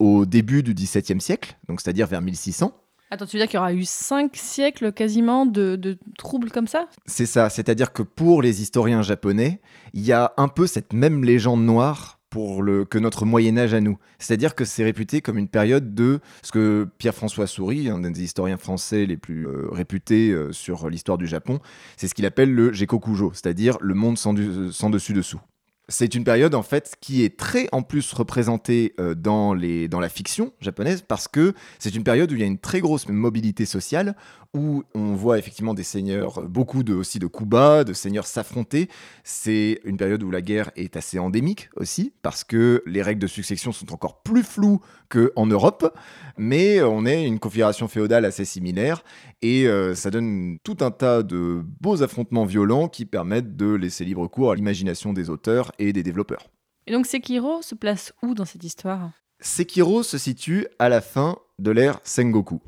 au 0.00 0.26
début 0.26 0.64
du 0.64 0.74
XVIIe 0.74 1.20
siècle, 1.20 1.56
donc 1.68 1.80
c'est-à-dire 1.80 2.08
vers 2.08 2.20
1600, 2.20 2.74
Attends, 3.12 3.26
tu 3.26 3.36
veux 3.36 3.42
dire 3.42 3.48
qu'il 3.50 3.58
y 3.58 3.60
aura 3.60 3.74
eu 3.74 3.84
cinq 3.84 4.36
siècles 4.36 4.90
quasiment 4.90 5.44
de, 5.44 5.98
troubles 6.16 6.50
comme 6.50 6.66
ça? 6.66 6.88
C'est 7.04 7.26
ça, 7.26 7.50
c'est-à-dire 7.50 7.92
que 7.92 8.02
pour 8.02 8.40
les 8.40 8.62
historiens 8.62 9.02
japonais, 9.02 9.60
il 9.92 10.00
y 10.00 10.12
a 10.12 10.32
un 10.38 10.48
peu 10.48 10.66
cette 10.66 10.94
même 10.94 11.22
légende 11.22 11.62
noire 11.62 12.20
pour 12.30 12.62
le, 12.62 12.86
que 12.86 12.96
notre 12.96 13.26
Moyen 13.26 13.58
Âge 13.58 13.74
à 13.74 13.82
nous. 13.82 13.98
C'est-à-dire 14.18 14.54
que 14.54 14.64
c'est 14.64 14.82
réputé 14.82 15.20
comme 15.20 15.36
une 15.36 15.48
période 15.48 15.94
de 15.94 16.20
ce 16.42 16.52
que 16.52 16.88
Pierre-François 16.96 17.46
Souris, 17.46 17.90
un 17.90 18.00
des 18.00 18.22
historiens 18.22 18.56
français 18.56 19.04
les 19.04 19.18
plus 19.18 19.46
euh, 19.46 19.68
réputés 19.70 20.30
euh, 20.30 20.50
sur 20.50 20.88
l'histoire 20.88 21.18
du 21.18 21.26
Japon, 21.26 21.60
c'est 21.98 22.08
ce 22.08 22.14
qu'il 22.14 22.24
appelle 22.24 22.54
le 22.54 22.72
Gekokujo, 22.72 23.32
c'est-à-dire 23.34 23.76
le 23.82 23.92
monde 23.92 24.16
sans 24.16 24.32
dessus-dessous. 24.32 25.40
C'est 25.88 26.14
une 26.14 26.24
période 26.24 26.54
en 26.54 26.62
fait 26.62 26.96
qui 27.00 27.24
est 27.24 27.36
très 27.36 27.68
en 27.72 27.82
plus 27.82 28.12
représentée 28.12 28.94
euh, 29.00 29.14
dans, 29.14 29.52
les, 29.52 29.88
dans 29.88 30.00
la 30.00 30.08
fiction 30.08 30.52
japonaise 30.60 31.02
parce 31.06 31.28
que 31.28 31.54
c'est 31.78 31.94
une 31.94 32.04
période 32.04 32.30
où 32.30 32.34
il 32.34 32.40
y 32.40 32.44
a 32.44 32.46
une 32.46 32.58
très 32.58 32.80
grosse 32.80 33.08
mobilité 33.08 33.66
sociale, 33.66 34.14
où 34.54 34.84
on 34.94 35.14
voit 35.14 35.38
effectivement 35.38 35.74
des 35.74 35.82
seigneurs, 35.82 36.42
beaucoup 36.42 36.82
de, 36.82 36.92
aussi 36.94 37.18
de 37.18 37.26
coups 37.26 37.48
bas, 37.48 37.84
de 37.84 37.94
seigneurs 37.94 38.26
s'affronter. 38.26 38.88
C'est 39.24 39.80
une 39.84 39.96
période 39.96 40.22
où 40.22 40.30
la 40.30 40.42
guerre 40.42 40.70
est 40.76 40.96
assez 40.96 41.18
endémique 41.18 41.70
aussi 41.76 42.12
parce 42.22 42.44
que 42.44 42.82
les 42.86 43.02
règles 43.02 43.20
de 43.20 43.26
succession 43.26 43.72
sont 43.72 43.92
encore 43.92 44.22
plus 44.22 44.42
floues 44.42 44.80
qu'en 45.12 45.46
Europe, 45.46 45.94
mais 46.38 46.82
on 46.82 47.04
est 47.04 47.26
une 47.26 47.38
configuration 47.38 47.86
féodale 47.88 48.24
assez 48.24 48.44
similaire 48.44 49.04
et 49.42 49.66
euh, 49.66 49.94
ça 49.94 50.10
donne 50.10 50.58
tout 50.64 50.78
un 50.80 50.90
tas 50.90 51.22
de 51.22 51.62
beaux 51.80 52.02
affrontements 52.02 52.46
violents 52.46 52.88
qui 52.88 53.04
permettent 53.04 53.56
de 53.56 53.74
laisser 53.74 54.04
libre 54.04 54.26
cours 54.26 54.52
à 54.52 54.54
l'imagination 54.54 55.12
des 55.12 55.28
auteurs 55.28 55.72
et 55.78 55.92
des 55.92 56.02
développeurs. 56.02 56.48
Et 56.86 56.92
donc 56.92 57.06
Sekiro 57.06 57.62
se 57.62 57.74
place 57.74 58.12
où 58.22 58.34
dans 58.34 58.44
cette 58.44 58.64
histoire? 58.64 59.10
Sekiro 59.40 60.02
se 60.02 60.18
situe 60.18 60.66
à 60.78 60.88
la 60.88 61.00
fin 61.00 61.36
de 61.58 61.70
l'ère 61.70 62.00
Sengoku. 62.04 62.60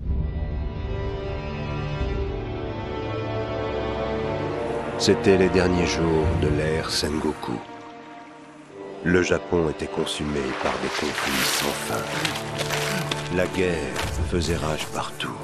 C'était 4.98 5.38
les 5.38 5.48
derniers 5.48 5.86
jours 5.86 6.26
de 6.42 6.48
l'ère 6.48 6.90
Sengoku. 6.90 7.58
Le 9.06 9.22
Japon 9.22 9.68
était 9.68 9.86
consumé 9.86 10.40
par 10.62 10.72
des 10.80 10.88
conflits 10.88 11.44
sans 11.44 11.66
fin. 11.66 13.36
La 13.36 13.46
guerre 13.48 13.76
faisait 14.30 14.56
rage 14.56 14.86
partout, 14.94 15.36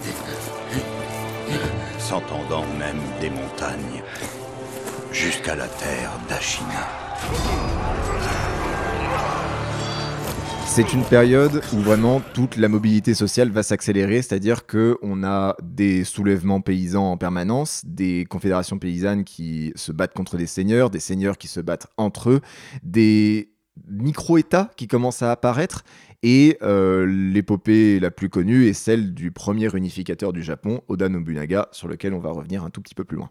s'entendant 1.99 2.65
même 2.79 3.03
des 3.21 3.29
montagnes, 3.29 4.03
jusqu'à 5.13 5.57
la 5.57 5.69
terre 5.69 6.11
d'Ashina. 6.27 6.89
C'est 10.73 10.93
une 10.93 11.03
période 11.03 11.61
où 11.73 11.79
vraiment 11.81 12.23
toute 12.33 12.57
la 12.57 12.69
mobilité 12.69 13.13
sociale 13.13 13.51
va 13.51 13.65
s'accélérer, 13.65 14.23
c'est-à-dire 14.23 14.67
que 14.67 14.97
on 15.03 15.25
a 15.25 15.57
des 15.61 16.05
soulèvements 16.05 16.61
paysans 16.61 17.11
en 17.11 17.17
permanence, 17.17 17.83
des 17.85 18.25
confédérations 18.25 18.79
paysannes 18.79 19.25
qui 19.25 19.73
se 19.75 19.91
battent 19.91 20.15
contre 20.15 20.37
des 20.37 20.47
seigneurs, 20.47 20.89
des 20.89 21.01
seigneurs 21.01 21.39
qui 21.39 21.49
se 21.49 21.59
battent 21.59 21.89
entre 21.97 22.31
eux, 22.31 22.41
des 22.85 23.50
micro-États 23.89 24.71
qui 24.77 24.89
commencent 24.89 25.23
à 25.23 25.31
apparaître, 25.31 25.85
et 26.23 26.59
euh, 26.63 27.07
l'épopée 27.07 27.99
la 27.99 28.11
plus 28.11 28.29
connue 28.29 28.67
est 28.67 28.75
celle 28.75 29.15
du 29.15 29.31
premier 29.31 29.75
unificateur 29.75 30.33
du 30.33 30.43
Japon, 30.43 30.83
Oda 30.89 31.09
Nobunaga, 31.09 31.69
sur 31.73 31.89
lequel 31.89 32.13
on 32.13 32.19
va 32.19 32.31
revenir 32.31 32.65
un 32.65 32.71
tout 32.71 32.83
petit 32.83 32.95
peu 32.95 33.05
plus 33.05 33.17
loin. 33.17 33.31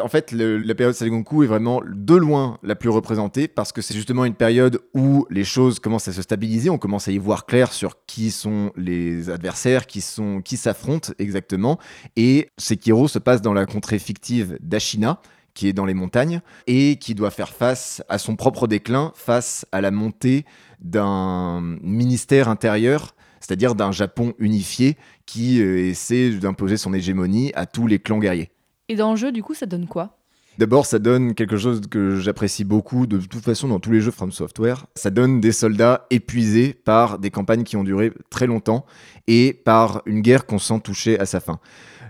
En 0.00 0.08
fait, 0.08 0.32
la 0.32 0.74
période 0.74 0.94
Sengoku 0.94 1.42
est 1.42 1.46
vraiment 1.46 1.82
de 1.86 2.14
loin 2.14 2.58
la 2.62 2.74
plus 2.74 2.88
représentée 2.88 3.48
parce 3.48 3.70
que 3.70 3.82
c'est 3.82 3.94
justement 3.94 4.24
une 4.24 4.34
période 4.34 4.80
où 4.94 5.26
les 5.30 5.44
choses 5.44 5.78
commencent 5.78 6.08
à 6.08 6.12
se 6.12 6.22
stabiliser, 6.22 6.70
on 6.70 6.78
commence 6.78 7.08
à 7.08 7.12
y 7.12 7.18
voir 7.18 7.44
clair 7.44 7.72
sur 7.72 8.04
qui 8.06 8.30
sont 8.30 8.72
les 8.76 9.30
adversaires, 9.30 9.86
qui 9.86 10.00
sont 10.00 10.40
qui 10.42 10.56
s'affrontent 10.56 11.12
exactement. 11.18 11.78
Et 12.16 12.48
Sekiro 12.56 13.08
se 13.08 13.18
passe 13.18 13.42
dans 13.42 13.52
la 13.52 13.66
contrée 13.66 13.98
fictive 13.98 14.56
d'Ashina, 14.60 15.20
qui 15.54 15.68
est 15.68 15.72
dans 15.72 15.86
les 15.86 15.94
montagnes 15.94 16.40
et 16.66 16.96
qui 16.96 17.14
doit 17.14 17.30
faire 17.30 17.50
face 17.50 18.02
à 18.08 18.18
son 18.18 18.36
propre 18.36 18.66
déclin, 18.66 19.12
face 19.14 19.66
à 19.72 19.80
la 19.80 19.90
montée 19.90 20.44
d'un 20.80 21.60
ministère 21.82 22.48
intérieur 22.48 23.14
c'est-à-dire 23.40 23.74
d'un 23.74 23.90
Japon 23.90 24.34
unifié 24.38 24.96
qui 25.26 25.60
euh, 25.60 25.88
essaie 25.88 26.30
d'imposer 26.30 26.76
son 26.76 26.94
hégémonie 26.94 27.50
à 27.54 27.66
tous 27.66 27.86
les 27.86 27.98
clans 27.98 28.18
guerriers. 28.18 28.50
Et 28.88 28.96
dans 28.96 29.10
le 29.10 29.16
jeu, 29.16 29.32
du 29.32 29.42
coup, 29.42 29.54
ça 29.54 29.66
donne 29.66 29.86
quoi? 29.86 30.18
D'abord, 30.58 30.84
ça 30.84 30.98
donne 30.98 31.34
quelque 31.34 31.56
chose 31.56 31.80
que 31.90 32.16
j'apprécie 32.16 32.64
beaucoup 32.64 33.06
de 33.06 33.18
toute 33.18 33.42
façon 33.42 33.68
dans 33.68 33.80
tous 33.80 33.92
les 33.92 34.00
jeux 34.00 34.10
From 34.10 34.30
Software. 34.30 34.86
Ça 34.94 35.10
donne 35.10 35.40
des 35.40 35.52
soldats 35.52 36.06
épuisés 36.10 36.74
par 36.74 37.18
des 37.18 37.30
campagnes 37.30 37.62
qui 37.64 37.76
ont 37.76 37.84
duré 37.84 38.12
très 38.28 38.46
longtemps 38.46 38.84
et 39.26 39.54
par 39.54 40.02
une 40.06 40.20
guerre 40.20 40.44
qu'on 40.44 40.58
sent 40.58 40.80
toucher 40.80 41.18
à 41.18 41.24
sa 41.24 41.40
fin. 41.40 41.60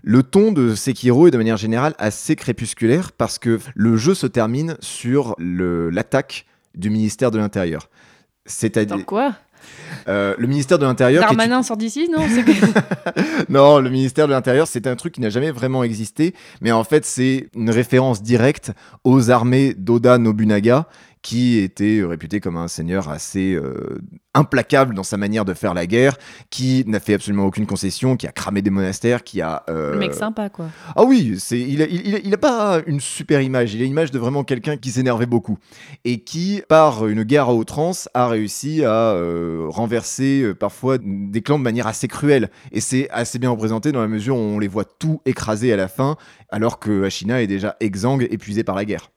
Le 0.03 0.23
ton 0.23 0.53
de 0.53 0.75
Sekiro 0.75 1.29
est 1.29 1.31
de 1.31 1.37
manière 1.39 1.57
générale 1.57 1.95
assez 1.99 2.37
crépusculaire 2.37 3.13
parce 3.13 3.39
que 3.39 3.59
le 3.75 3.97
jeu 3.97 4.15
se 4.15 4.27
termine 4.27 4.77
sur 4.81 5.35
l'attaque 5.39 6.47
du 6.75 6.91
ministère 6.91 7.31
de 7.31 7.39
l'Intérieur. 7.39 7.89
C'est-à-dire 8.47 9.05
quoi? 9.05 9.35
Euh, 10.09 10.35
le 10.39 10.47
ministère 10.47 10.79
de 10.79 10.87
l'Intérieur. 10.87 11.23
est 11.23 11.27
Darmanin 11.27 11.63
sort 11.63 11.77
d'ici 11.77 12.09
Non? 12.09 12.25
Non, 13.49 13.79
le 13.79 13.91
ministère 13.91 14.27
de 14.27 14.33
l'Intérieur, 14.33 14.67
c'est 14.67 14.87
un 14.87 14.97
truc 14.97 15.15
qui 15.15 15.21
n'a 15.21 15.31
jamais 15.31 15.51
vraiment 15.51 15.85
existé, 15.85 16.35
mais 16.61 16.73
en 16.73 16.85
fait, 16.85 17.05
c'est 17.05 17.49
une 17.55 17.71
référence 17.71 18.23
directe 18.23 18.73
aux 19.05 19.31
armées 19.31 19.75
d'Oda 19.75 20.19
Nobunaga, 20.19 20.87
qui 21.23 21.59
était 21.59 22.03
réputé 22.03 22.41
comme 22.41 22.57
un 22.57 22.69
seigneur 22.69 23.09
assez 23.11 23.55
euh, 23.55 23.99
implacable 24.33 24.95
dans 24.95 25.03
sa 25.03 25.17
manière 25.17 25.45
de 25.45 25.53
faire 25.55 25.75
la 25.75 25.87
guerre, 25.87 26.17
qui 26.49 26.83
n'a 26.87 26.99
fait 27.01 27.15
absolument 27.15 27.45
aucune 27.45 27.67
concession, 27.67 28.17
qui 28.17 28.27
a 28.27 28.33
cramé 28.33 28.63
des 28.63 28.71
monastères, 28.71 29.23
qui 29.23 29.41
a... 29.43 29.65
euh, 29.69 29.93
Le 29.93 29.99
mec 29.99 30.15
sympa, 30.15 30.49
quoi. 30.49 30.67
Ah 30.97 31.05
oui, 31.05 31.35
c'est 31.39 31.61
il 31.61 31.83
a, 31.83 31.87
il, 31.87 32.21
il 32.25 32.33
a- 32.35 32.39
pas 32.39 32.81
une 32.87 33.01
super 33.01 33.43
image, 33.43 33.75
il 33.75 33.83
a 33.83 33.85
l'image 33.85 34.11
de 34.11 34.19
vraiment 34.19 34.45
quelqu'un 34.45 34.79
qui 34.79 34.91
s'énervait 34.93 35.27
beaucoup 35.27 35.59
et 36.07 36.21
qui, 36.25 36.63
par 36.69 37.07
une 37.07 37.23
guerre 37.25 37.49
à 37.51 37.55
outrance, 37.55 38.09
a 38.15 38.29
réussi 38.29 38.83
à 38.85 39.13
euh, 39.13 39.67
renverser 39.69 40.41
euh, 40.43 40.55
parfois 40.55 40.97
des 41.03 41.43
clans 41.43 41.59
de 41.59 41.65
manière 41.65 41.87
assez 41.87 42.09
cruelle. 42.09 42.51
Et 42.73 42.81
c'est 42.81 43.11
assez 43.11 43.39
bien 43.39 43.51
représenté 43.51 43.93
dans 43.93 44.01
la 44.01 44.09
mesure 44.09 44.37
où 44.37 44.41
on 44.41 44.59
les 44.59 44.69
voit 44.69 44.85
tout 44.87 45.21
écraser 45.27 45.71
à 45.73 45.77
la 45.77 45.89
fin, 45.89 46.17
alors 46.49 46.79
que 46.79 47.05
Ashina 47.05 47.43
est 47.43 47.47
déjà 47.47 47.77
exsangue, 47.81 48.27
épuisée 48.31 48.65
par 48.65 48.75
la 48.75 48.85
guerre. 48.87 49.11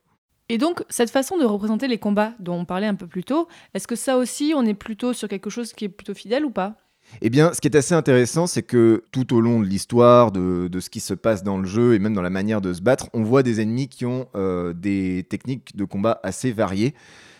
Et 0.49 0.57
donc, 0.57 0.83
cette 0.89 1.09
façon 1.09 1.37
de 1.37 1.45
représenter 1.45 1.87
les 1.87 1.97
combats 1.97 2.33
dont 2.39 2.55
on 2.55 2.65
parlait 2.65 2.87
un 2.87 2.95
peu 2.95 3.07
plus 3.07 3.23
tôt, 3.23 3.47
est-ce 3.73 3.87
que 3.87 3.95
ça 3.95 4.17
aussi, 4.17 4.53
on 4.55 4.65
est 4.65 4.73
plutôt 4.73 5.13
sur 5.13 5.27
quelque 5.27 5.49
chose 5.49 5.73
qui 5.73 5.85
est 5.85 5.89
plutôt 5.89 6.13
fidèle 6.13 6.45
ou 6.45 6.51
pas? 6.51 6.75
Eh 7.21 7.29
bien, 7.29 7.53
ce 7.53 7.61
qui 7.61 7.67
est 7.67 7.75
assez 7.75 7.93
intéressant, 7.93 8.47
c'est 8.47 8.63
que 8.63 9.03
tout 9.11 9.35
au 9.35 9.41
long 9.41 9.59
de 9.59 9.65
l'histoire, 9.65 10.31
de, 10.31 10.69
ce 10.79 10.89
qui 10.89 10.99
se 10.99 11.13
passe 11.13 11.43
dans 11.43 11.57
le 11.57 11.67
jeu 11.67 11.93
et 11.93 11.99
même 11.99 12.13
dans 12.13 12.21
la 12.21 12.29
manière 12.29 12.61
de 12.61 12.73
se 12.73 12.81
battre, 12.81 13.09
on 13.13 13.23
voit 13.23 13.43
des 13.43 13.61
ennemis 13.61 13.87
qui 13.87 14.05
ont 14.05 14.27
euh, 14.35 14.73
des 14.73 15.25
techniques 15.29 15.75
de 15.75 15.85
combat 15.85 16.19
assez 16.23 16.51
variées, 16.51 16.93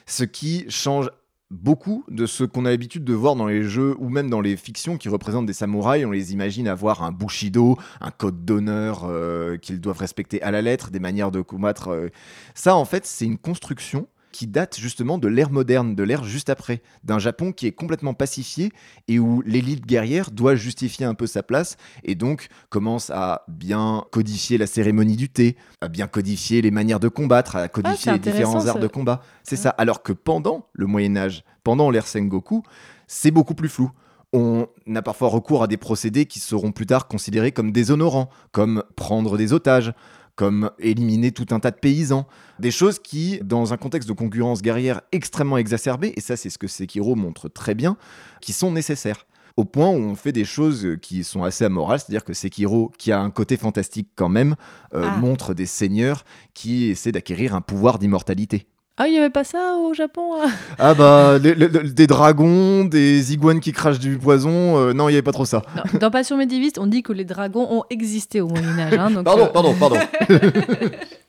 ce 0.06 0.24
qui 0.24 0.66
change 0.70 1.10
beaucoup 1.54 2.04
de 2.10 2.26
ce 2.26 2.44
qu'on 2.44 2.66
a 2.66 2.70
l'habitude 2.70 3.04
de 3.04 3.14
voir 3.14 3.36
dans 3.36 3.46
les 3.48 3.64
jeux 3.64 3.96
ou 4.00 4.10
même 4.10 4.30
dans 4.30 4.42
les 4.42 4.58
fictions 4.58 4.98
qui 4.98 5.08
représentent 5.08 5.46
des 5.46 5.54
samouraïs. 5.54 6.06
On 6.06 6.12
les 6.12 6.34
imagine 6.34 6.68
avoir 6.68 7.04
un 7.04 7.12
bushido, 7.12 7.78
un 8.02 8.12
code 8.12 8.44
d'honneur 8.44 9.04
euh, 9.06 9.58
qu'ils 9.58 9.80
doivent 9.80 10.00
respecter 10.00 10.42
à 10.42 10.52
la 10.52 10.62
lettre, 10.62 10.90
des 10.92 11.00
manières 11.00 11.32
de 11.32 11.42
combattre. 11.42 11.90
euh. 11.90 12.10
Ça, 12.56 12.76
en 12.76 12.86
fait, 12.86 13.06
c'est 13.06 13.26
une 13.26 13.38
construction 13.38 14.08
qui 14.34 14.48
date 14.48 14.78
justement 14.78 15.18
de 15.18 15.30
l'ère 15.30 15.52
moderne, 15.52 15.96
de 15.96 16.04
l'ère 16.04 16.26
juste 16.26 16.50
après, 16.50 16.82
d'un 17.06 17.20
Japon 17.20 17.54
qui 17.54 17.68
est 17.68 17.72
complètement 17.72 18.14
pacifié 18.14 18.74
et 19.08 19.20
où 19.20 19.42
l'élite 19.46 19.86
guerrière 19.86 20.32
doit 20.32 20.56
justifier 20.56 21.06
un 21.06 21.14
peu 21.14 21.28
sa 21.28 21.44
place 21.44 21.78
et 22.04 22.16
donc 22.16 22.48
commence 22.70 23.10
à 23.12 23.46
bien 23.48 24.04
codifier 24.12 24.58
la 24.58 24.68
cérémonie 24.68 25.16
du 25.16 25.30
thé, 25.30 25.56
à 25.80 25.88
bien 25.88 26.08
codifier 26.08 26.62
les 26.62 26.72
manières 26.72 27.00
de 27.00 27.08
combattre, 27.08 27.56
à 27.56 27.68
codifier 27.70 27.98
c'est 27.98 28.12
les 28.14 28.20
différents 28.20 28.68
arts 28.68 28.80
de 28.80 28.88
combat. 28.88 29.22
C'est 29.44 29.56
ça. 29.56 29.70
Alors 29.70 30.04
que 30.04 30.12
pendant 30.12 30.68
le 30.74 30.88
Moyen 30.88 31.16
Âge, 31.16 31.44
pendant 31.64 31.90
l'ère 31.92 32.08
Sengoku, 32.08 32.64
c'est 33.08 33.32
beaucoup 33.32 33.54
plus 33.54 33.70
flou. 33.70 33.92
On 34.36 34.68
a 34.96 35.02
parfois 35.04 35.28
recours 35.28 35.62
à 35.62 35.68
des 35.68 35.78
procédés 35.78 36.26
qui 36.26 36.40
seront 36.40 36.72
plus 36.72 36.88
tard 36.88 37.08
considérés 37.08 37.52
comme 37.52 37.72
déshonorants, 37.72 38.30
comme 38.52 38.84
prendre 38.96 39.38
des 39.38 39.54
otages, 39.54 39.94
comme 40.36 40.72
éliminer 40.80 41.32
tout 41.32 41.48
un 41.52 41.60
tas 41.60 41.72
de 41.72 41.78
paysans. 41.78 42.28
Des 42.60 42.72
choses 42.72 43.00
qui, 43.00 43.40
dans 43.44 43.74
un 43.74 43.78
contexte 43.78 44.08
de 44.10 44.14
concurrence 44.14 44.62
guerrière 44.62 45.02
extrêmement 45.12 45.58
exacerbé, 45.58 46.14
et 46.16 46.22
ça 46.22 46.36
c'est 46.36 46.50
ce 46.50 46.58
que 46.58 46.68
Sekiro 46.68 47.16
montre 47.16 47.50
très 47.50 47.76
bien, 47.76 47.98
qui 48.42 48.54
sont 48.54 48.72
nécessaires. 48.72 49.26
Au 49.56 49.66
point 49.66 49.90
où 49.90 49.98
on 50.00 50.16
fait 50.16 50.32
des 50.32 50.46
choses 50.46 50.98
qui 51.04 51.24
sont 51.24 51.44
assez 51.44 51.64
amorales, 51.64 52.00
c'est-à-dire 52.00 52.24
que 52.24 52.34
Sekiro, 52.34 52.92
qui 52.98 53.12
a 53.12 53.20
un 53.20 53.30
côté 53.30 53.56
fantastique 53.56 54.10
quand 54.16 54.30
même, 54.30 54.56
euh, 54.96 55.04
Ah. 55.08 55.18
montre 55.18 55.54
des 55.54 55.68
seigneurs 55.68 56.26
qui 56.56 56.86
essaient 56.86 57.12
d'acquérir 57.12 57.54
un 57.54 57.62
pouvoir 57.62 58.00
d'immortalité. 58.00 58.66
Ah, 58.96 59.08
il 59.08 59.12
n'y 59.14 59.18
avait 59.18 59.32
pas 59.32 59.44
ça 59.44 59.76
au 59.76 59.96
Japon 59.96 60.36
hein 60.40 60.50
Ah 60.78 60.94
bah, 60.94 61.40
les- 61.42 61.56
les- 61.56 61.68
les- 61.68 61.92
des 61.92 62.06
dragons, 62.06 62.86
des 62.86 63.34
iguanes 63.34 63.60
qui 63.60 63.72
crachent 63.72 63.98
du 63.98 64.20
poison, 64.20 64.78
euh, 64.78 64.94
non, 64.94 65.10
il 65.10 65.14
n'y 65.14 65.16
avait 65.18 65.24
pas 65.24 65.32
trop 65.32 65.46
ça. 65.46 65.64
Non, 65.76 66.00
Dans 66.00 66.12
Passion 66.12 66.38
médiéviste, 66.38 66.78
on 66.78 66.86
dit 66.86 67.02
que 67.02 67.12
les 67.12 67.26
dragons 67.26 67.68
ont 67.72 67.84
existé 67.90 68.40
au 68.40 68.48
Moyen-Âge. 68.50 68.94
hein, 68.94 69.10
donc, 69.10 69.24
Pardon, 69.26 69.46
euh, 69.46 69.48
pardon, 69.48 69.74
pardon. 69.80 69.98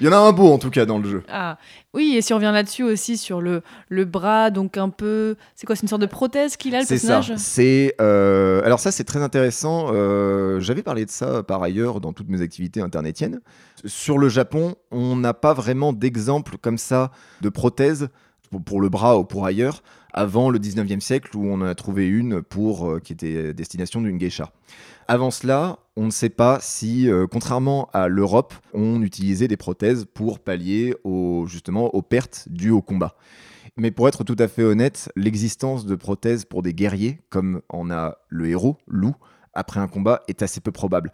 Il 0.00 0.06
y 0.06 0.08
en 0.08 0.12
a 0.12 0.16
un 0.18 0.32
beau 0.32 0.50
en 0.52 0.58
tout 0.58 0.70
cas 0.70 0.86
dans 0.86 0.98
le 0.98 1.08
jeu. 1.08 1.22
Ah, 1.28 1.58
oui, 1.94 2.14
et 2.16 2.22
si 2.22 2.32
on 2.32 2.36
revient 2.36 2.50
là-dessus 2.52 2.82
aussi 2.82 3.16
sur 3.16 3.40
le, 3.40 3.62
le 3.88 4.04
bras, 4.04 4.50
donc 4.50 4.76
un 4.76 4.88
peu. 4.88 5.36
C'est 5.54 5.66
quoi 5.66 5.76
C'est 5.76 5.82
une 5.82 5.88
sorte 5.88 6.02
de 6.02 6.06
prothèse 6.06 6.56
qu'il 6.56 6.74
a, 6.74 6.80
le 6.80 6.86
C'est 6.86 6.98
ça. 6.98 7.16
personnage? 7.16 7.38
C'est 7.40 7.94
euh, 8.00 8.62
alors 8.64 8.80
ça 8.80 8.90
c'est 8.92 9.04
très 9.04 9.22
intéressant. 9.22 9.88
Euh, 9.92 10.58
J'avais 10.60 10.82
parlé 10.82 11.04
de 11.04 11.10
ça 11.10 11.42
par 11.42 11.62
ailleurs 11.62 12.00
dans 12.00 12.12
toutes 12.12 12.28
mes 12.28 12.40
activités 12.42 12.80
internetiennes. 12.80 13.40
Sur 13.84 14.18
le 14.18 14.28
Japon, 14.28 14.74
on 14.90 15.16
n'a 15.16 15.34
pas 15.34 15.54
vraiment 15.54 15.92
d'exemple 15.92 16.56
comme 16.60 16.78
ça 16.78 17.10
de 17.42 17.48
prothèse 17.48 18.08
pour 18.64 18.80
le 18.80 18.88
bras 18.88 19.18
ou 19.18 19.24
pour 19.24 19.44
ailleurs 19.44 19.82
avant 20.12 20.50
le 20.50 20.58
19e 20.58 21.00
siècle 21.00 21.36
où 21.36 21.46
on 21.46 21.54
en 21.54 21.62
a 21.66 21.74
trouvé 21.74 22.06
une 22.08 22.42
pour 22.42 22.88
euh, 22.90 22.98
qui 23.00 23.12
était 23.12 23.52
destination 23.54 24.00
d'une 24.00 24.18
geisha. 24.18 24.52
Avant 25.06 25.30
cela, 25.30 25.78
on 25.96 26.06
ne 26.06 26.10
sait 26.10 26.28
pas 26.28 26.58
si, 26.60 27.08
euh, 27.10 27.26
contrairement 27.26 27.88
à 27.92 28.08
l'Europe, 28.08 28.54
on 28.74 29.02
utilisait 29.02 29.48
des 29.48 29.56
prothèses 29.56 30.04
pour 30.12 30.38
pallier 30.38 30.94
au, 31.04 31.46
justement 31.46 31.94
aux 31.94 32.02
pertes 32.02 32.46
dues 32.50 32.70
au 32.70 32.82
combat. 32.82 33.16
Mais 33.76 33.90
pour 33.90 34.08
être 34.08 34.24
tout 34.24 34.36
à 34.38 34.48
fait 34.48 34.64
honnête, 34.64 35.10
l'existence 35.16 35.86
de 35.86 35.94
prothèses 35.94 36.44
pour 36.44 36.62
des 36.62 36.74
guerriers, 36.74 37.20
comme 37.30 37.62
en 37.68 37.90
a 37.90 38.18
le 38.28 38.48
héros, 38.48 38.76
Lou, 38.86 39.14
après 39.54 39.80
un 39.80 39.88
combat, 39.88 40.22
est 40.28 40.42
assez 40.42 40.60
peu 40.60 40.72
probable. 40.72 41.12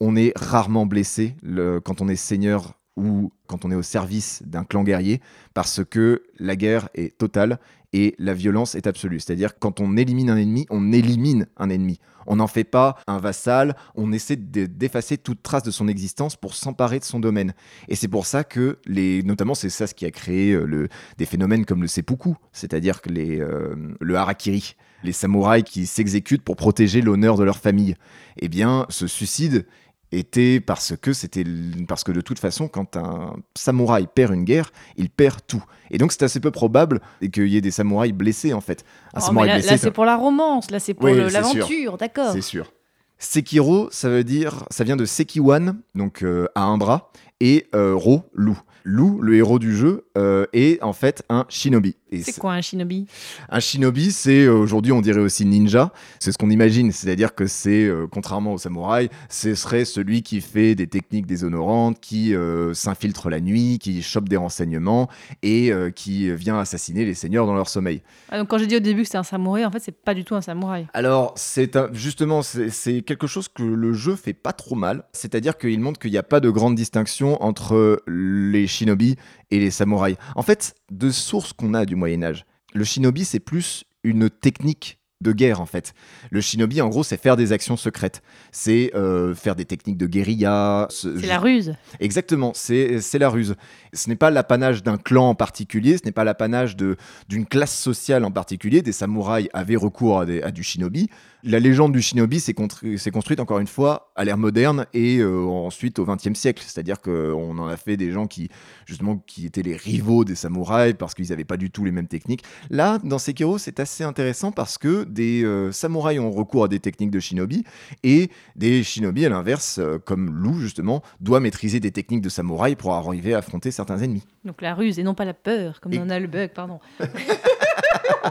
On 0.00 0.16
est 0.16 0.32
rarement 0.36 0.86
blessé 0.86 1.36
le- 1.42 1.80
quand 1.80 2.00
on 2.00 2.08
est 2.08 2.16
seigneur 2.16 2.74
ou 2.96 3.30
quand 3.46 3.64
on 3.66 3.70
est 3.70 3.74
au 3.74 3.82
service 3.82 4.42
d'un 4.46 4.64
clan 4.64 4.82
guerrier, 4.82 5.20
parce 5.52 5.84
que 5.84 6.22
la 6.38 6.56
guerre 6.56 6.88
est 6.94 7.16
totale 7.18 7.58
et 7.92 8.14
la 8.18 8.34
violence 8.34 8.74
est 8.74 8.86
absolue. 8.86 9.20
C'est-à-dire 9.20 9.58
quand 9.58 9.80
on 9.80 9.96
élimine 9.96 10.30
un 10.30 10.36
ennemi, 10.36 10.66
on 10.70 10.92
élimine 10.92 11.46
un 11.56 11.70
ennemi. 11.70 11.98
On 12.28 12.36
n'en 12.36 12.48
fait 12.48 12.64
pas 12.64 12.96
un 13.06 13.18
vassal, 13.18 13.76
on 13.94 14.12
essaie 14.12 14.34
de- 14.36 14.66
d'effacer 14.66 15.16
toute 15.16 15.42
trace 15.42 15.62
de 15.62 15.70
son 15.70 15.86
existence 15.86 16.34
pour 16.34 16.54
s'emparer 16.56 16.98
de 16.98 17.04
son 17.04 17.20
domaine. 17.20 17.54
Et 17.88 17.94
c'est 17.94 18.08
pour 18.08 18.26
ça 18.26 18.42
que, 18.42 18.78
les, 18.86 19.22
notamment, 19.22 19.54
c'est 19.54 19.68
ça 19.70 19.86
ce 19.86 19.94
qui 19.94 20.04
a 20.06 20.10
créé 20.10 20.52
euh, 20.52 20.64
le, 20.66 20.88
des 21.18 21.26
phénomènes 21.26 21.64
comme 21.64 21.82
le 21.82 21.86
seppuku, 21.88 22.34
c'est-à-dire 22.52 23.00
que 23.00 23.10
les, 23.10 23.40
euh, 23.40 23.76
le 24.00 24.16
harakiri, 24.16 24.74
les 25.04 25.12
samouraïs 25.12 25.62
qui 25.62 25.86
s'exécutent 25.86 26.42
pour 26.42 26.56
protéger 26.56 27.00
l'honneur 27.00 27.36
de 27.36 27.44
leur 27.44 27.58
famille. 27.58 27.94
Eh 28.38 28.48
bien, 28.48 28.86
ce 28.88 29.06
suicide 29.06 29.64
était 30.12 30.60
parce 30.60 30.94
que 30.96 31.12
c'était 31.12 31.44
parce 31.88 32.04
que 32.04 32.12
de 32.12 32.20
toute 32.20 32.38
façon 32.38 32.68
quand 32.68 32.96
un 32.96 33.34
samouraï 33.56 34.06
perd 34.12 34.32
une 34.32 34.44
guerre 34.44 34.70
il 34.96 35.10
perd 35.10 35.40
tout 35.46 35.64
et 35.90 35.98
donc 35.98 36.12
c'est 36.12 36.22
assez 36.22 36.38
peu 36.40 36.50
probable 36.52 37.00
qu'il 37.32 37.48
y 37.48 37.56
ait 37.56 37.60
des 37.60 37.70
samouraïs 37.72 38.12
blessés 38.12 38.52
en 38.52 38.60
fait 38.60 38.84
un 39.14 39.18
Oh, 39.18 39.26
samouraï 39.26 39.48
là, 39.48 39.54
blessé 39.56 39.70
là, 39.70 39.78
c'est 39.78 39.90
pour 39.90 40.04
la 40.04 40.16
romance, 40.16 40.70
là, 40.70 40.78
c'est 40.78 40.94
pour 40.94 41.06
Oui, 41.06 41.16
l'aventure, 41.30 41.96
d'accord. 41.96 42.32
c'est 42.32 42.40
sûr. 42.40 42.72
Sekiro, 43.18 43.88
ça 43.92 44.10
veut 44.10 44.24
dire, 44.24 44.64
ça 44.70 44.84
vient 44.84 44.96
de 44.96 45.06
Sekiwan, 45.06 45.78
donc 45.94 46.22
euh, 46.22 46.48
à 46.54 46.64
un 46.64 46.76
bras, 46.76 47.10
et 47.40 47.66
euh, 47.74 47.94
Ro, 47.94 48.22
loup. 48.34 48.58
Loup, 48.88 49.20
le 49.20 49.34
héros 49.34 49.58
du 49.58 49.76
jeu, 49.76 50.06
euh, 50.16 50.46
est 50.52 50.80
en 50.80 50.92
fait 50.92 51.24
un 51.28 51.44
shinobi. 51.48 51.96
C'est 52.22 52.38
quoi 52.38 52.52
un 52.52 52.60
shinobi? 52.60 53.06
Un 53.48 53.58
shinobi, 53.58 54.12
c'est 54.12 54.44
euh, 54.44 54.54
aujourd'hui 54.54 54.92
on 54.92 55.00
dirait 55.00 55.20
aussi 55.20 55.44
ninja. 55.44 55.92
C'est 56.20 56.30
ce 56.30 56.38
qu'on 56.38 56.50
imagine, 56.50 56.92
c'est-à-dire 56.92 57.34
que 57.34 57.48
c'est 57.48 57.84
euh, 57.84 58.06
contrairement 58.08 58.52
au 58.52 58.58
samouraï, 58.58 59.10
ce 59.28 59.56
serait 59.56 59.84
celui 59.84 60.22
qui 60.22 60.40
fait 60.40 60.76
des 60.76 60.86
techniques 60.86 61.26
déshonorantes, 61.26 61.98
qui 61.98 62.32
euh, 62.32 62.74
s'infiltre 62.74 63.28
la 63.28 63.40
nuit, 63.40 63.80
qui 63.80 64.02
chope 64.02 64.28
des 64.28 64.36
renseignements 64.36 65.08
et 65.42 65.72
qui 65.96 66.30
vient 66.30 66.58
assassiner 66.60 67.04
les 67.04 67.14
seigneurs 67.14 67.46
dans 67.46 67.54
leur 67.54 67.68
sommeil. 67.68 68.02
Ah, 68.28 68.38
donc 68.38 68.48
quand 68.48 68.58
j'ai 68.58 68.68
dit 68.68 68.76
au 68.76 68.80
début 68.80 69.00
que 69.00 69.08
c'était 69.08 69.18
un 69.18 69.24
samouraï, 69.24 69.64
en 69.64 69.70
fait, 69.72 69.80
c'est 69.80 69.96
pas 69.96 70.14
du 70.14 70.24
tout 70.24 70.36
un 70.36 70.40
samouraï. 70.40 70.86
Alors, 70.94 71.34
c'est 71.36 71.76
justement, 71.92 72.42
c'est 72.42 72.70
c'est 72.70 73.02
quelque 73.02 73.26
chose 73.26 73.48
que 73.48 73.64
le 73.64 73.92
jeu 73.92 74.14
fait 74.14 74.32
pas 74.32 74.52
trop 74.52 74.76
mal. 74.76 75.02
C'est-à-dire 75.12 75.58
qu'il 75.58 75.80
montre 75.80 75.98
qu'il 75.98 76.12
n'y 76.12 76.18
a 76.18 76.22
pas 76.22 76.38
de 76.38 76.50
grande 76.50 76.76
distinction 76.76 77.25
entre 77.34 78.02
les 78.06 78.66
shinobi 78.66 79.16
et 79.50 79.58
les 79.58 79.70
samouraïs. 79.70 80.16
En 80.34 80.42
fait, 80.42 80.74
de 80.90 81.10
sources 81.10 81.52
qu'on 81.52 81.74
a 81.74 81.84
du 81.84 81.96
Moyen 81.96 82.22
Âge, 82.22 82.46
le 82.74 82.84
shinobi, 82.84 83.24
c'est 83.24 83.40
plus 83.40 83.84
une 84.04 84.30
technique 84.30 84.98
de 85.22 85.32
guerre 85.32 85.60
en 85.60 85.66
fait. 85.66 85.94
Le 86.30 86.40
shinobi 86.40 86.80
en 86.82 86.88
gros 86.88 87.02
c'est 87.02 87.16
faire 87.20 87.36
des 87.36 87.52
actions 87.52 87.76
secrètes, 87.76 88.22
c'est 88.52 88.90
euh, 88.94 89.34
faire 89.34 89.56
des 89.56 89.64
techniques 89.64 89.96
de 89.96 90.06
guérilla. 90.06 90.86
ce- 90.90 91.18
C'est 91.18 91.26
la 91.26 91.38
ruse. 91.38 91.74
Exactement, 92.00 92.52
c'est 92.54 93.00
la 93.18 93.30
ruse. 93.30 93.54
Ce 93.94 94.08
n'est 94.10 94.16
pas 94.16 94.30
l'apanage 94.30 94.82
d'un 94.82 94.98
clan 94.98 95.30
en 95.30 95.34
particulier, 95.34 95.96
ce 95.96 96.04
n'est 96.04 96.12
pas 96.12 96.24
l'apanage 96.24 96.76
de- 96.76 96.96
d'une 97.28 97.46
classe 97.46 97.74
sociale 97.76 98.24
en 98.24 98.30
particulier. 98.30 98.82
Des 98.82 98.92
samouraïs 98.92 99.48
avaient 99.54 99.76
recours 99.76 100.20
à, 100.20 100.26
des- 100.26 100.42
à 100.42 100.50
du 100.50 100.62
shinobi. 100.62 101.08
La 101.42 101.60
légende 101.60 101.92
du 101.92 102.02
shinobi 102.02 102.40
s'est 102.40 102.52
constru- 102.52 102.98
s'est 102.98 103.10
construite 103.12 103.40
encore 103.40 103.60
une 103.60 103.66
fois 103.68 104.10
à 104.16 104.24
l'ère 104.24 104.36
moderne 104.36 104.86
et 104.92 105.18
euh, 105.18 105.44
ensuite 105.44 105.98
au 105.98 106.04
XXe 106.04 106.34
siècle. 106.34 106.62
C'est-à-dire 106.66 107.00
qu'on 107.00 107.56
en 107.58 107.68
a 107.68 107.76
fait 107.76 107.96
des 107.96 108.10
gens 108.10 108.26
qui, 108.26 108.48
justement, 108.84 109.22
qui 109.26 109.46
étaient 109.46 109.62
les 109.62 109.76
rivaux 109.76 110.24
des 110.24 110.34
samouraïs 110.34 110.94
parce 110.98 111.14
qu'ils 111.14 111.28
n'avaient 111.30 111.44
pas 111.44 111.56
du 111.56 111.70
tout 111.70 111.84
les 111.84 111.92
mêmes 111.92 112.08
techniques. 112.08 112.42
Là, 112.68 112.98
dans 113.04 113.18
Sekiro, 113.18 113.58
c'est 113.58 113.78
assez 113.80 114.02
intéressant 114.04 114.50
parce 114.50 114.76
que 114.76 115.05
des 115.06 115.42
euh, 115.44 115.72
samouraïs 115.72 116.18
ont 116.20 116.30
recours 116.30 116.64
à 116.64 116.68
des 116.68 116.80
techniques 116.80 117.10
de 117.10 117.20
shinobi 117.20 117.64
et 118.02 118.30
des 118.56 118.82
shinobi, 118.82 119.24
à 119.26 119.28
l'inverse, 119.28 119.78
euh, 119.80 119.98
comme 119.98 120.30
Lou 120.42 120.58
justement, 120.60 121.02
doit 121.20 121.40
maîtriser 121.40 121.80
des 121.80 121.90
techniques 121.92 122.20
de 122.22 122.28
samouraï 122.28 122.76
pour 122.76 122.94
arriver 122.94 123.34
à 123.34 123.38
affronter 123.38 123.70
certains 123.70 123.98
ennemis. 123.98 124.24
Donc 124.44 124.62
la 124.62 124.74
ruse 124.74 124.98
et 124.98 125.02
non 125.02 125.14
pas 125.14 125.24
la 125.24 125.34
peur, 125.34 125.80
comme 125.80 125.92
Et- 125.92 125.98
dans 125.98 126.04
Nullbug, 126.06 126.50
pardon. 126.50 126.80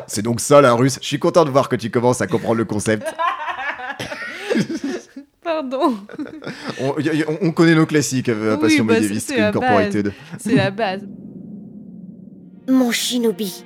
C'est 0.08 0.22
donc 0.22 0.39
ça 0.41 0.62
la 0.62 0.74
russe. 0.74 1.00
Je 1.01 1.08
suis 1.08 1.20
content 1.20 1.46
de 1.46 1.50
voir 1.50 1.70
que 1.70 1.75
tu 1.75 1.89
commences 1.89 2.22
à 2.22 2.27
comprendre 2.27 2.55
le 2.55 2.65
concept. 2.65 3.08
Pardon, 5.44 5.96
On, 6.82 7.00
y- 7.00 7.03
y- 7.20 7.24
on- 7.27 7.38
on 7.48 7.51
connaît 7.51 7.75
nos 7.75 7.86
classiques, 7.86 8.29
euh, 8.29 8.55
Oui, 8.55 8.62
Passion 8.62 8.84
bah, 8.84 8.96
Incorporated. 9.38 10.12
c'est 10.39 10.55
la 10.55 10.72
base. 10.72 11.08
Mon 12.67 12.89
shinobi, 12.91 13.63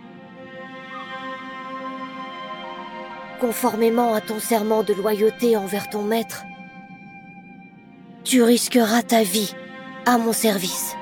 conformément 3.40 4.14
à 4.14 4.22
ton 4.22 4.40
serment 4.40 4.84
de 4.84 4.94
loyauté 4.94 5.58
envers 5.58 5.90
ton 5.90 6.04
maître, 6.04 6.44
tu 8.24 8.44
risqueras 8.44 9.02
ta 9.02 9.24
vie 9.24 9.54
à 10.06 10.18
mon 10.18 10.34
service. 10.34 10.94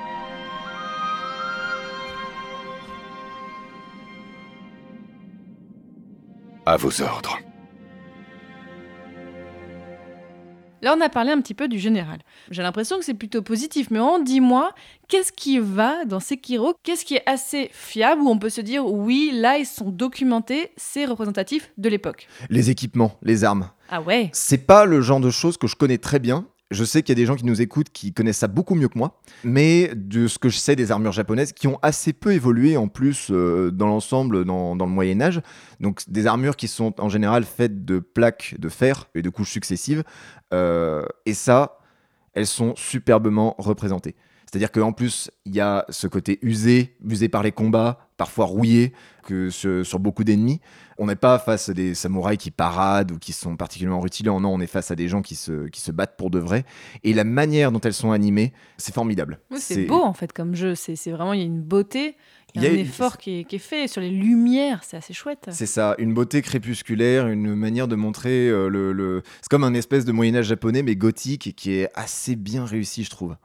À 6.64 6.76
vos 6.76 7.02
ordres. 7.02 7.38
Là, 10.80 10.94
on 10.96 11.00
a 11.00 11.08
parlé 11.08 11.32
un 11.32 11.40
petit 11.40 11.54
peu 11.54 11.66
du 11.66 11.78
général. 11.78 12.20
J'ai 12.50 12.62
l'impression 12.62 12.98
que 12.98 13.04
c'est 13.04 13.14
plutôt 13.14 13.42
positif, 13.42 13.88
mais 13.90 13.98
en 13.98 14.20
dis-moi, 14.20 14.72
qu'est-ce 15.08 15.32
qui 15.32 15.58
va 15.58 16.04
dans 16.04 16.20
Sekiro? 16.20 16.74
Qu'est-ce 16.84 17.04
qui 17.04 17.16
est 17.16 17.22
assez 17.26 17.70
fiable 17.72 18.22
où 18.22 18.28
on 18.28 18.38
peut 18.38 18.48
se 18.48 18.60
dire 18.60 18.86
oui, 18.86 19.30
là, 19.34 19.58
ils 19.58 19.66
sont 19.66 19.90
documentés, 19.90 20.70
c'est 20.76 21.04
représentatif 21.04 21.72
de 21.78 21.88
l'époque? 21.88 22.28
Les 22.48 22.70
équipements, 22.70 23.16
les 23.22 23.42
armes. 23.42 23.70
Ah 23.90 24.00
ouais 24.00 24.30
C'est 24.32 24.66
pas 24.66 24.84
le 24.84 25.00
genre 25.00 25.20
de 25.20 25.30
choses 25.30 25.56
que 25.56 25.66
je 25.66 25.74
connais 25.74 25.98
très 25.98 26.18
bien. 26.18 26.46
Je 26.70 26.84
sais 26.84 27.02
qu'il 27.02 27.12
y 27.12 27.16
a 27.18 27.22
des 27.22 27.26
gens 27.26 27.36
qui 27.36 27.46
nous 27.46 27.62
écoutent 27.62 27.88
qui 27.90 28.12
connaissent 28.12 28.38
ça 28.38 28.48
beaucoup 28.48 28.74
mieux 28.74 28.88
que 28.88 28.98
moi, 28.98 29.18
mais 29.42 29.90
de 29.94 30.28
ce 30.28 30.38
que 30.38 30.50
je 30.50 30.58
sais 30.58 30.76
des 30.76 30.92
armures 30.92 31.12
japonaises 31.12 31.52
qui 31.52 31.66
ont 31.66 31.78
assez 31.80 32.12
peu 32.12 32.32
évolué 32.34 32.76
en 32.76 32.88
plus 32.88 33.28
euh, 33.30 33.70
dans 33.70 33.86
l'ensemble 33.86 34.44
dans, 34.44 34.74
le 34.74 34.86
Moyen 34.86 35.20
Âge. 35.22 35.40
Donc 35.80 36.02
des 36.08 36.26
armures 36.26 36.56
qui 36.56 36.68
sont 36.68 37.00
en 37.00 37.08
général 37.08 37.44
faites 37.44 37.86
de 37.86 38.00
plaques 38.00 38.56
de 38.58 38.68
fer 38.68 39.08
et 39.14 39.22
de 39.22 39.30
couches 39.30 39.50
successives. 39.50 40.04
Euh, 40.52 41.06
et 41.24 41.32
ça, 41.32 41.78
elles 42.34 42.46
sont 42.46 42.74
superbement 42.76 43.54
représentées. 43.58 44.14
C'est-à-dire 44.44 44.70
qu'en 44.70 44.92
plus, 44.92 45.30
il 45.46 45.54
y 45.54 45.60
a 45.60 45.86
ce 45.88 46.06
côté 46.06 46.38
usé, 46.42 46.96
usé 47.06 47.28
par 47.28 47.42
les 47.42 47.52
combats, 47.52 48.07
parfois 48.18 48.44
rouillé, 48.44 48.92
que 49.26 49.48
sur, 49.48 49.86
sur 49.86 49.98
beaucoup 49.98 50.24
d'ennemis. 50.24 50.60
On 50.98 51.06
n'est 51.06 51.16
pas 51.16 51.38
face 51.38 51.68
à 51.68 51.74
des 51.74 51.94
samouraïs 51.94 52.38
qui 52.38 52.50
paradent 52.50 53.12
ou 53.12 53.18
qui 53.18 53.32
sont 53.32 53.56
particulièrement 53.56 54.00
rutilants. 54.00 54.40
Non, 54.40 54.52
on 54.54 54.60
est 54.60 54.66
face 54.66 54.90
à 54.90 54.96
des 54.96 55.06
gens 55.08 55.22
qui 55.22 55.34
se, 55.36 55.68
qui 55.68 55.80
se 55.80 55.92
battent 55.92 56.16
pour 56.16 56.30
de 56.30 56.38
vrai. 56.38 56.64
Et 57.04 57.12
la 57.14 57.24
manière 57.24 57.70
dont 57.72 57.80
elles 57.80 57.94
sont 57.94 58.10
animées, 58.10 58.52
c'est 58.78 58.94
formidable. 58.94 59.38
Oui, 59.50 59.58
c'est 59.60 59.84
beau 59.84 60.02
en 60.02 60.12
fait 60.12 60.32
comme 60.32 60.54
jeu. 60.54 60.74
C'est 60.74 60.94
vraiment, 61.10 61.32
il 61.34 61.40
y 61.40 61.42
a 61.42 61.46
une 61.46 61.62
beauté, 61.62 62.16
il 62.54 62.62
y 62.62 62.66
a 62.66 62.70
un 62.70 62.74
effort 62.74 63.18
qui 63.18 63.40
est, 63.40 63.44
qui 63.44 63.56
est 63.56 63.60
fait 63.60 63.86
sur 63.86 64.00
les 64.00 64.10
lumières, 64.10 64.80
c'est 64.82 64.96
assez 64.96 65.12
chouette. 65.14 65.46
C'est 65.52 65.66
ça, 65.66 65.94
une 65.98 66.12
beauté 66.14 66.42
crépusculaire, 66.42 67.28
une 67.28 67.54
manière 67.54 67.86
de 67.86 67.94
montrer 67.94 68.48
euh, 68.48 68.68
le. 68.68 68.92
le- 68.92 69.22
C'est 69.42 69.48
comme 69.50 69.64
un 69.64 69.74
espèce 69.74 70.04
de 70.04 70.12
Moyen-Âge 70.12 70.46
japonais, 70.46 70.82
mais 70.82 70.96
gothique, 70.96 71.54
qui 71.54 71.72
est 71.74 71.88
assez 71.94 72.34
bien 72.34 72.64
réussi, 72.64 73.04
je 73.04 73.10
trouve. 73.10 73.36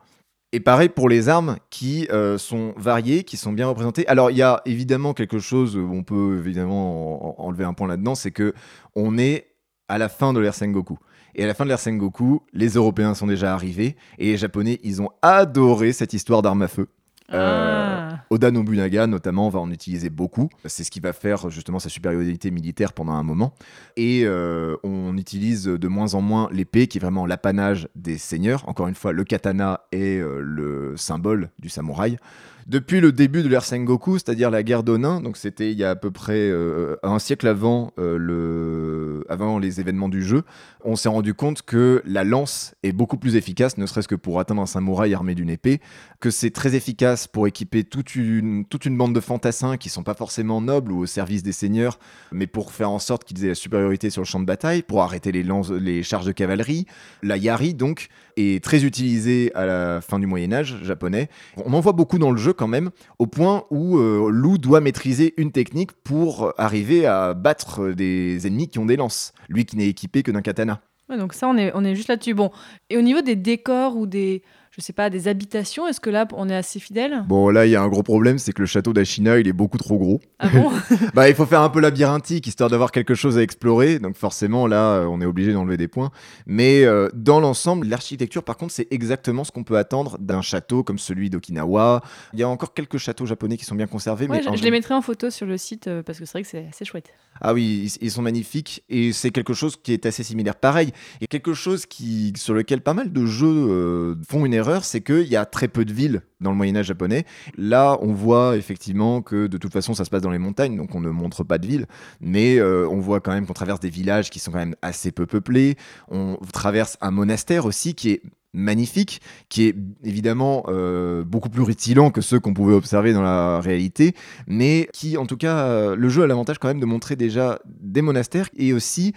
Et 0.54 0.60
pareil 0.60 0.88
pour 0.88 1.08
les 1.08 1.28
armes 1.28 1.56
qui 1.68 2.06
euh, 2.12 2.38
sont 2.38 2.74
variées, 2.76 3.24
qui 3.24 3.36
sont 3.36 3.52
bien 3.52 3.66
représentées. 3.66 4.06
Alors 4.06 4.30
il 4.30 4.36
y 4.36 4.42
a 4.42 4.62
évidemment 4.66 5.12
quelque 5.12 5.40
chose, 5.40 5.76
on 5.76 6.04
peut 6.04 6.38
évidemment 6.38 7.36
en- 7.36 7.42
en- 7.42 7.46
enlever 7.48 7.64
un 7.64 7.72
point 7.74 7.88
là-dedans, 7.88 8.14
c'est 8.14 8.30
que 8.30 8.54
on 8.94 9.18
est 9.18 9.48
à 9.88 9.98
la 9.98 10.08
fin 10.08 10.32
de 10.32 10.38
l'ère 10.38 10.54
Sengoku. 10.54 10.96
Et 11.34 11.42
à 11.42 11.48
la 11.48 11.54
fin 11.54 11.64
de 11.64 11.70
l'ère 11.70 11.80
Sengoku, 11.80 12.40
les 12.52 12.68
Européens 12.74 13.14
sont 13.14 13.26
déjà 13.26 13.52
arrivés 13.52 13.96
et 14.18 14.26
les 14.26 14.36
Japonais, 14.36 14.78
ils 14.84 15.02
ont 15.02 15.10
adoré 15.22 15.92
cette 15.92 16.12
histoire 16.12 16.40
d'armes 16.40 16.62
à 16.62 16.68
feu. 16.68 16.86
Euh, 17.32 18.10
Ah. 18.10 18.24
Oda 18.30 18.50
Nobunaga, 18.50 19.06
notamment, 19.06 19.48
va 19.48 19.60
en 19.60 19.70
utiliser 19.70 20.10
beaucoup. 20.10 20.48
C'est 20.64 20.84
ce 20.84 20.90
qui 20.90 21.00
va 21.00 21.12
faire 21.12 21.50
justement 21.50 21.78
sa 21.78 21.88
supériorité 21.88 22.50
militaire 22.50 22.92
pendant 22.92 23.12
un 23.12 23.22
moment. 23.22 23.54
Et 23.96 24.22
euh, 24.24 24.76
on 24.82 25.16
utilise 25.16 25.64
de 25.64 25.88
moins 25.88 26.14
en 26.14 26.20
moins 26.20 26.48
l'épée, 26.52 26.86
qui 26.86 26.98
est 26.98 27.00
vraiment 27.00 27.26
l'apanage 27.26 27.88
des 27.94 28.18
seigneurs. 28.18 28.68
Encore 28.68 28.88
une 28.88 28.94
fois, 28.94 29.12
le 29.12 29.24
katana 29.24 29.82
est 29.92 30.18
euh, 30.18 30.40
le 30.40 30.96
symbole 30.96 31.50
du 31.58 31.68
samouraï. 31.68 32.18
Depuis 32.66 33.00
le 33.00 33.12
début 33.12 33.42
de 33.42 33.48
l'ère 33.48 33.64
Sengoku, 33.64 34.14
c'est-à-dire 34.14 34.50
la 34.50 34.62
guerre 34.62 34.84
d'Onin, 34.84 35.20
donc 35.20 35.36
c'était 35.36 35.70
il 35.70 35.78
y 35.78 35.84
a 35.84 35.90
à 35.90 35.96
peu 35.96 36.10
près 36.10 36.48
euh, 36.50 36.96
un 37.02 37.18
siècle 37.18 37.46
avant, 37.46 37.92
euh, 37.98 39.22
avant 39.28 39.58
les 39.58 39.80
événements 39.80 40.08
du 40.08 40.22
jeu, 40.22 40.44
on 40.82 40.96
s'est 40.96 41.10
rendu 41.10 41.34
compte 41.34 41.60
que 41.60 42.02
la 42.06 42.24
lance 42.24 42.74
est 42.82 42.92
beaucoup 42.92 43.18
plus 43.18 43.36
efficace, 43.36 43.76
ne 43.76 43.84
serait-ce 43.84 44.08
que 44.08 44.14
pour 44.14 44.40
atteindre 44.40 44.62
un 44.62 44.66
samouraï 44.66 45.12
armé 45.12 45.34
d'une 45.34 45.50
épée, 45.50 45.80
que 46.20 46.30
c'est 46.30 46.50
très 46.50 46.74
efficace 46.74 47.26
pour 47.26 47.46
équiper 47.46 47.84
toute 47.84 48.14
une, 48.14 48.64
bande 48.96 49.14
de 49.14 49.20
fantassins 49.20 49.76
qui 49.76 49.90
sont 49.90 50.02
pas 50.02 50.14
forcément 50.14 50.62
nobles 50.62 50.90
ou 50.90 51.00
au 51.00 51.06
service 51.06 51.42
des 51.42 51.52
seigneurs, 51.52 51.98
mais 52.32 52.46
pour 52.46 52.72
faire 52.72 52.90
en 52.90 52.98
sorte 52.98 53.24
qu'ils 53.24 53.44
aient 53.44 53.48
la 53.48 53.54
supériorité 53.54 54.08
sur 54.08 54.22
le 54.22 54.26
champ 54.26 54.40
de 54.40 54.46
bataille, 54.46 54.82
pour 54.82 55.02
arrêter 55.02 55.32
les, 55.32 56.02
charges 56.02 56.24
de 56.24 56.32
cavalerie. 56.32 56.86
La 57.22 57.36
yari, 57.36 57.74
donc, 57.74 58.08
est 58.38 58.64
très 58.64 58.84
utilisée 58.84 59.54
à 59.54 59.66
la 59.66 60.00
fin 60.00 60.18
du 60.18 60.26
Moyen-Âge 60.26 60.82
japonais. 60.82 61.28
On 61.56 61.74
en 61.74 61.80
voit 61.80 61.92
beaucoup 61.92 62.18
dans 62.18 62.30
le 62.30 62.38
jeu 62.38 62.53
quand 62.54 62.68
même, 62.68 62.90
au 63.18 63.26
point 63.26 63.64
où 63.70 63.98
euh, 63.98 64.28
Lou 64.30 64.58
doit 64.58 64.80
maîtriser 64.80 65.34
une 65.36 65.52
technique 65.52 65.92
pour 65.92 66.52
arriver 66.58 67.06
à 67.06 67.34
battre 67.34 67.90
des 67.90 68.46
ennemis 68.46 68.68
qui 68.68 68.78
ont 68.78 68.86
des 68.86 68.96
lances. 68.96 69.32
Lui 69.48 69.64
qui 69.64 69.76
n'est 69.76 69.88
équipé 69.88 70.22
que 70.22 70.30
d'un 70.30 70.42
katana. 70.42 70.80
Ouais, 71.08 71.18
donc 71.18 71.34
ça, 71.34 71.48
on 71.48 71.56
est, 71.56 71.70
on 71.74 71.84
est 71.84 71.94
juste 71.94 72.08
là-dessus. 72.08 72.34
Bon, 72.34 72.50
et 72.88 72.96
au 72.96 73.02
niveau 73.02 73.20
des 73.20 73.36
décors 73.36 73.96
ou 73.96 74.06
des, 74.06 74.42
je 74.76 74.80
sais 74.80 74.92
pas, 74.92 75.08
des 75.08 75.28
habitations, 75.28 75.86
est-ce 75.86 76.00
que 76.00 76.10
là, 76.10 76.26
on 76.34 76.48
est 76.48 76.54
assez 76.54 76.80
fidèle 76.80 77.24
Bon, 77.28 77.48
là, 77.50 77.64
il 77.64 77.70
y 77.70 77.76
a 77.76 77.82
un 77.82 77.88
gros 77.88 78.02
problème, 78.02 78.38
c'est 78.38 78.52
que 78.52 78.60
le 78.60 78.66
château 78.66 78.92
d'Ashina, 78.92 79.38
il 79.38 79.46
est 79.46 79.52
beaucoup 79.52 79.78
trop 79.78 79.98
gros. 79.98 80.20
Ah 80.38 80.48
bon? 80.48 80.70
Bah, 81.14 81.28
il 81.28 81.34
faut 81.34 81.46
faire 81.46 81.60
un 81.60 81.68
peu 81.68 81.80
labyrinthique, 81.80 82.46
histoire 82.46 82.70
d'avoir 82.70 82.90
quelque 82.90 83.14
chose 83.14 83.38
à 83.38 83.42
explorer. 83.42 84.00
Donc 84.00 84.16
forcément, 84.16 84.66
là, 84.66 84.96
euh, 84.96 85.06
on 85.06 85.20
est 85.20 85.26
obligé 85.26 85.52
d'enlever 85.52 85.76
des 85.76 85.86
points. 85.86 86.10
Mais 86.46 86.84
euh, 86.84 87.08
dans 87.14 87.38
l'ensemble, 87.38 87.86
l'architecture, 87.86 88.42
par 88.42 88.56
contre, 88.56 88.72
c'est 88.72 88.88
exactement 88.90 89.44
ce 89.44 89.52
qu'on 89.52 89.62
peut 89.62 89.78
attendre 89.78 90.18
d'un 90.18 90.42
château 90.42 90.82
comme 90.82 90.98
celui 90.98 91.30
d'Okinawa. 91.30 92.02
Il 92.32 92.40
y 92.40 92.42
a 92.42 92.48
encore 92.48 92.74
quelques 92.74 92.98
châteaux 92.98 93.26
japonais 93.26 93.56
qui 93.56 93.64
sont 93.64 93.76
bien 93.76 93.86
conservés. 93.86 94.26
Ouais, 94.26 94.38
mais 94.38 94.42
je, 94.42 94.48
en 94.48 94.56
je 94.56 94.62
les 94.64 94.70
mettrai 94.72 94.94
en 94.94 95.02
photo 95.02 95.30
sur 95.30 95.46
le 95.46 95.56
site 95.56 95.86
euh, 95.86 96.02
parce 96.02 96.18
que 96.18 96.24
c'est 96.24 96.32
vrai 96.32 96.42
que 96.42 96.48
c'est 96.48 96.66
assez 96.68 96.84
chouette. 96.84 97.12
Ah 97.40 97.52
oui, 97.52 97.90
ils, 98.00 98.06
ils 98.06 98.10
sont 98.10 98.22
magnifiques 98.22 98.84
et 98.88 99.12
c'est 99.12 99.30
quelque 99.30 99.54
chose 99.54 99.76
qui 99.76 99.92
est 99.92 100.06
assez 100.06 100.22
similaire. 100.22 100.56
Pareil, 100.56 100.92
a 101.22 101.26
quelque 101.26 101.54
chose 101.54 101.86
qui, 101.86 102.32
sur 102.36 102.54
lequel 102.54 102.80
pas 102.80 102.94
mal 102.94 103.12
de 103.12 103.26
jeux 103.26 103.46
euh, 103.46 104.14
font 104.28 104.44
une 104.44 104.54
erreur, 104.54 104.63
c'est 104.82 105.00
qu'il 105.00 105.28
y 105.28 105.36
a 105.36 105.44
très 105.44 105.68
peu 105.68 105.84
de 105.84 105.92
villes 105.92 106.22
dans 106.40 106.50
le 106.50 106.56
Moyen 106.56 106.76
Âge 106.76 106.86
japonais. 106.86 107.24
Là, 107.56 107.98
on 108.00 108.12
voit 108.12 108.56
effectivement 108.56 109.22
que 109.22 109.46
de 109.46 109.58
toute 109.58 109.72
façon, 109.72 109.94
ça 109.94 110.04
se 110.04 110.10
passe 110.10 110.22
dans 110.22 110.30
les 110.30 110.38
montagnes, 110.38 110.76
donc 110.76 110.94
on 110.94 111.00
ne 111.00 111.10
montre 111.10 111.44
pas 111.44 111.58
de 111.58 111.66
villes, 111.66 111.86
mais 112.20 112.58
euh, 112.58 112.88
on 112.88 113.00
voit 113.00 113.20
quand 113.20 113.32
même 113.32 113.46
qu'on 113.46 113.52
traverse 113.52 113.80
des 113.80 113.90
villages 113.90 114.30
qui 114.30 114.38
sont 114.38 114.50
quand 114.50 114.58
même 114.58 114.76
assez 114.82 115.12
peu 115.12 115.26
peuplés. 115.26 115.76
On 116.08 116.36
traverse 116.52 116.96
un 117.00 117.10
monastère 117.10 117.66
aussi 117.66 117.94
qui 117.94 118.10
est 118.10 118.22
magnifique, 118.54 119.20
qui 119.48 119.64
est 119.64 119.76
évidemment 120.04 120.64
euh, 120.68 121.24
beaucoup 121.24 121.50
plus 121.50 121.62
rutilant 121.62 122.10
que 122.10 122.20
ceux 122.20 122.38
qu'on 122.38 122.54
pouvait 122.54 122.74
observer 122.74 123.12
dans 123.12 123.22
la 123.22 123.60
réalité, 123.60 124.14
mais 124.46 124.88
qui, 124.92 125.16
en 125.16 125.26
tout 125.26 125.36
cas, 125.36 125.66
euh, 125.66 125.96
le 125.96 126.08
jeu 126.08 126.22
a 126.22 126.26
l'avantage 126.26 126.58
quand 126.58 126.68
même 126.68 126.80
de 126.80 126.86
montrer 126.86 127.16
déjà 127.16 127.58
des 127.66 128.00
monastères 128.00 128.48
et 128.56 128.72
aussi 128.72 129.12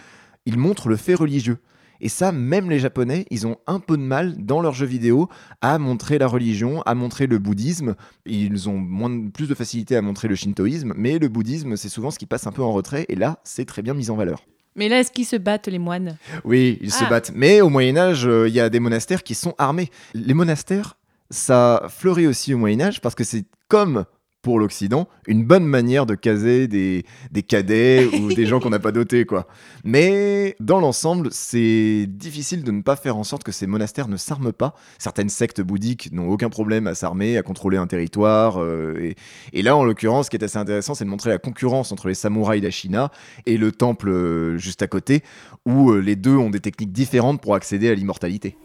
il 0.46 0.58
montre 0.58 0.90
le 0.90 0.96
fait 0.96 1.14
religieux. 1.14 1.60
Et 2.02 2.10
ça, 2.10 2.32
même 2.32 2.70
les 2.70 2.80
Japonais, 2.80 3.26
ils 3.32 3.48
ont 3.48 3.58
un 3.68 3.80
peu 3.80 3.98
de 3.98 4.02
mal 4.04 4.36
dans 4.38 4.62
leurs 4.62 4.74
jeux 4.74 4.86
vidéo 4.86 5.30
à 5.62 5.78
montrer 5.80 6.18
la 6.18 6.28
religion, 6.28 6.82
à 6.84 6.94
montrer 6.96 7.28
le 7.28 7.38
bouddhisme. 7.40 7.96
Ils 8.26 8.70
ont 8.70 8.78
moins 8.78 9.10
de- 9.10 9.30
plus 9.30 9.48
de 9.48 9.56
facilité 9.56 9.96
à 9.96 10.02
montrer 10.02 10.28
le 10.28 10.36
shintoïsme, 10.36 10.94
mais 10.96 11.20
le 11.20 11.28
bouddhisme, 11.28 11.76
c'est 11.76 11.90
souvent 11.90 12.12
ce 12.12 12.20
qui 12.20 12.26
passe 12.26 12.48
un 12.48 12.52
peu 12.52 12.62
en 12.64 12.72
retrait. 12.72 13.06
Et 13.10 13.16
là, 13.16 13.40
c'est 13.44 13.66
très 13.66 13.82
bien 13.82 13.94
mis 13.94 14.10
en 14.10 14.16
valeur. 14.16 14.44
Mais 14.76 14.90
là, 14.90 15.00
est-ce 15.00 15.12
qu'ils 15.12 15.26
se 15.26 15.36
battent, 15.38 15.68
les 15.68 15.80
moines? 15.80 16.18
Oui, 16.46 16.78
ils 16.82 16.92
se 16.92 17.04
Ah. 17.04 17.10
battent. 17.10 17.32
Mais 17.34 17.62
au 17.62 17.70
Moyen 17.70 17.98
Âge, 17.98 18.28
euh, 18.28 18.48
il 18.48 18.54
y 18.54 18.60
a 18.60 18.70
des 18.70 18.80
monastères 18.80 19.24
qui 19.24 19.34
sont 19.34 19.56
armés. 19.58 19.90
Les 20.14 20.36
monastères, 20.36 20.98
ça 21.32 21.88
fleurit 21.90 22.28
aussi 22.28 22.54
au 22.54 22.58
Moyen 22.60 22.82
Âge 22.82 23.02
parce 23.02 23.16
que 23.16 23.24
c'est 23.24 23.46
comme 23.70 24.06
pour 24.48 24.60
l'Occident, 24.60 25.10
une 25.28 25.44
bonne 25.44 25.66
manière 25.66 26.06
de 26.06 26.16
caser 26.16 26.70
des, 26.70 27.04
cadets 27.46 28.06
ou 28.06 28.34
des 28.34 28.46
gens 28.46 28.62
qu'on 28.62 28.70
n'a 28.70 28.80
pas 28.80 28.94
dotés, 28.94 29.26
quoi. 29.26 29.46
Mais 29.84 30.56
dans 30.62 30.80
l'ensemble, 30.80 31.28
c'est 31.32 32.06
difficile 32.08 32.64
de 32.64 32.72
ne 32.72 32.82
pas 32.82 32.96
faire 32.96 33.18
en 33.18 33.26
sorte 33.26 33.44
que 33.44 33.52
ces 33.52 33.68
monastères 33.68 34.08
ne 34.08 34.16
s'arment 34.16 34.54
pas. 34.54 34.74
Certaines 35.00 35.28
sectes 35.28 35.60
bouddhiques 35.60 36.14
n'ont 36.14 36.30
aucun 36.30 36.48
problème 36.48 36.88
à 36.88 36.96
s'armer, 36.96 37.38
à 37.38 37.44
contrôler 37.44 37.76
un 37.76 37.88
territoire. 37.88 38.56
euh, 38.62 39.12
et, 39.52 39.62
là, 39.62 39.76
en 39.76 39.84
l'occurrence, 39.84 40.28
ce 40.28 40.30
qui 40.30 40.38
est 40.38 40.44
assez 40.46 40.58
intéressant, 40.58 40.96
c'est 40.96 41.04
de 41.04 41.10
montrer 41.10 41.32
la 41.32 41.40
concurrence 41.40 41.92
entre 41.92 42.08
les 42.08 42.14
samouraïs 42.14 42.62
d'Ashina 42.62 43.12
et 43.46 43.58
le 43.58 43.74
temple 43.74 44.08
euh, 44.08 44.58
juste 44.58 44.82
à 44.82 44.88
côté, 44.88 45.24
où 45.66 45.92
euh, 45.92 46.00
les 46.00 46.16
deux 46.16 46.38
ont 46.38 46.50
des 46.50 46.62
techniques 46.62 46.94
différentes 46.94 47.42
pour 47.42 47.54
accéder 47.54 47.90
à 47.90 47.96
l'immortalité. 47.96 48.56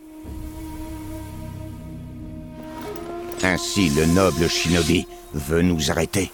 Ainsi, 3.44 3.90
le 3.90 4.07
noble 4.07 4.48
shinobi 4.48 5.07
veut 5.35 5.62
nous 5.62 5.90
arrêter. 5.90 6.31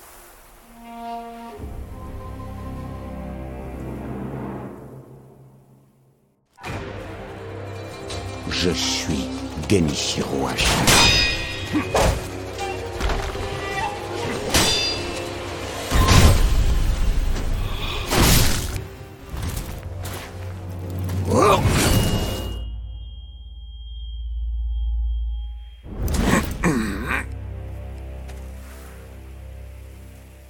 Je 8.51 8.71
suis 8.71 9.29
Genichiro 9.71 10.47
Ashina. 10.49 11.28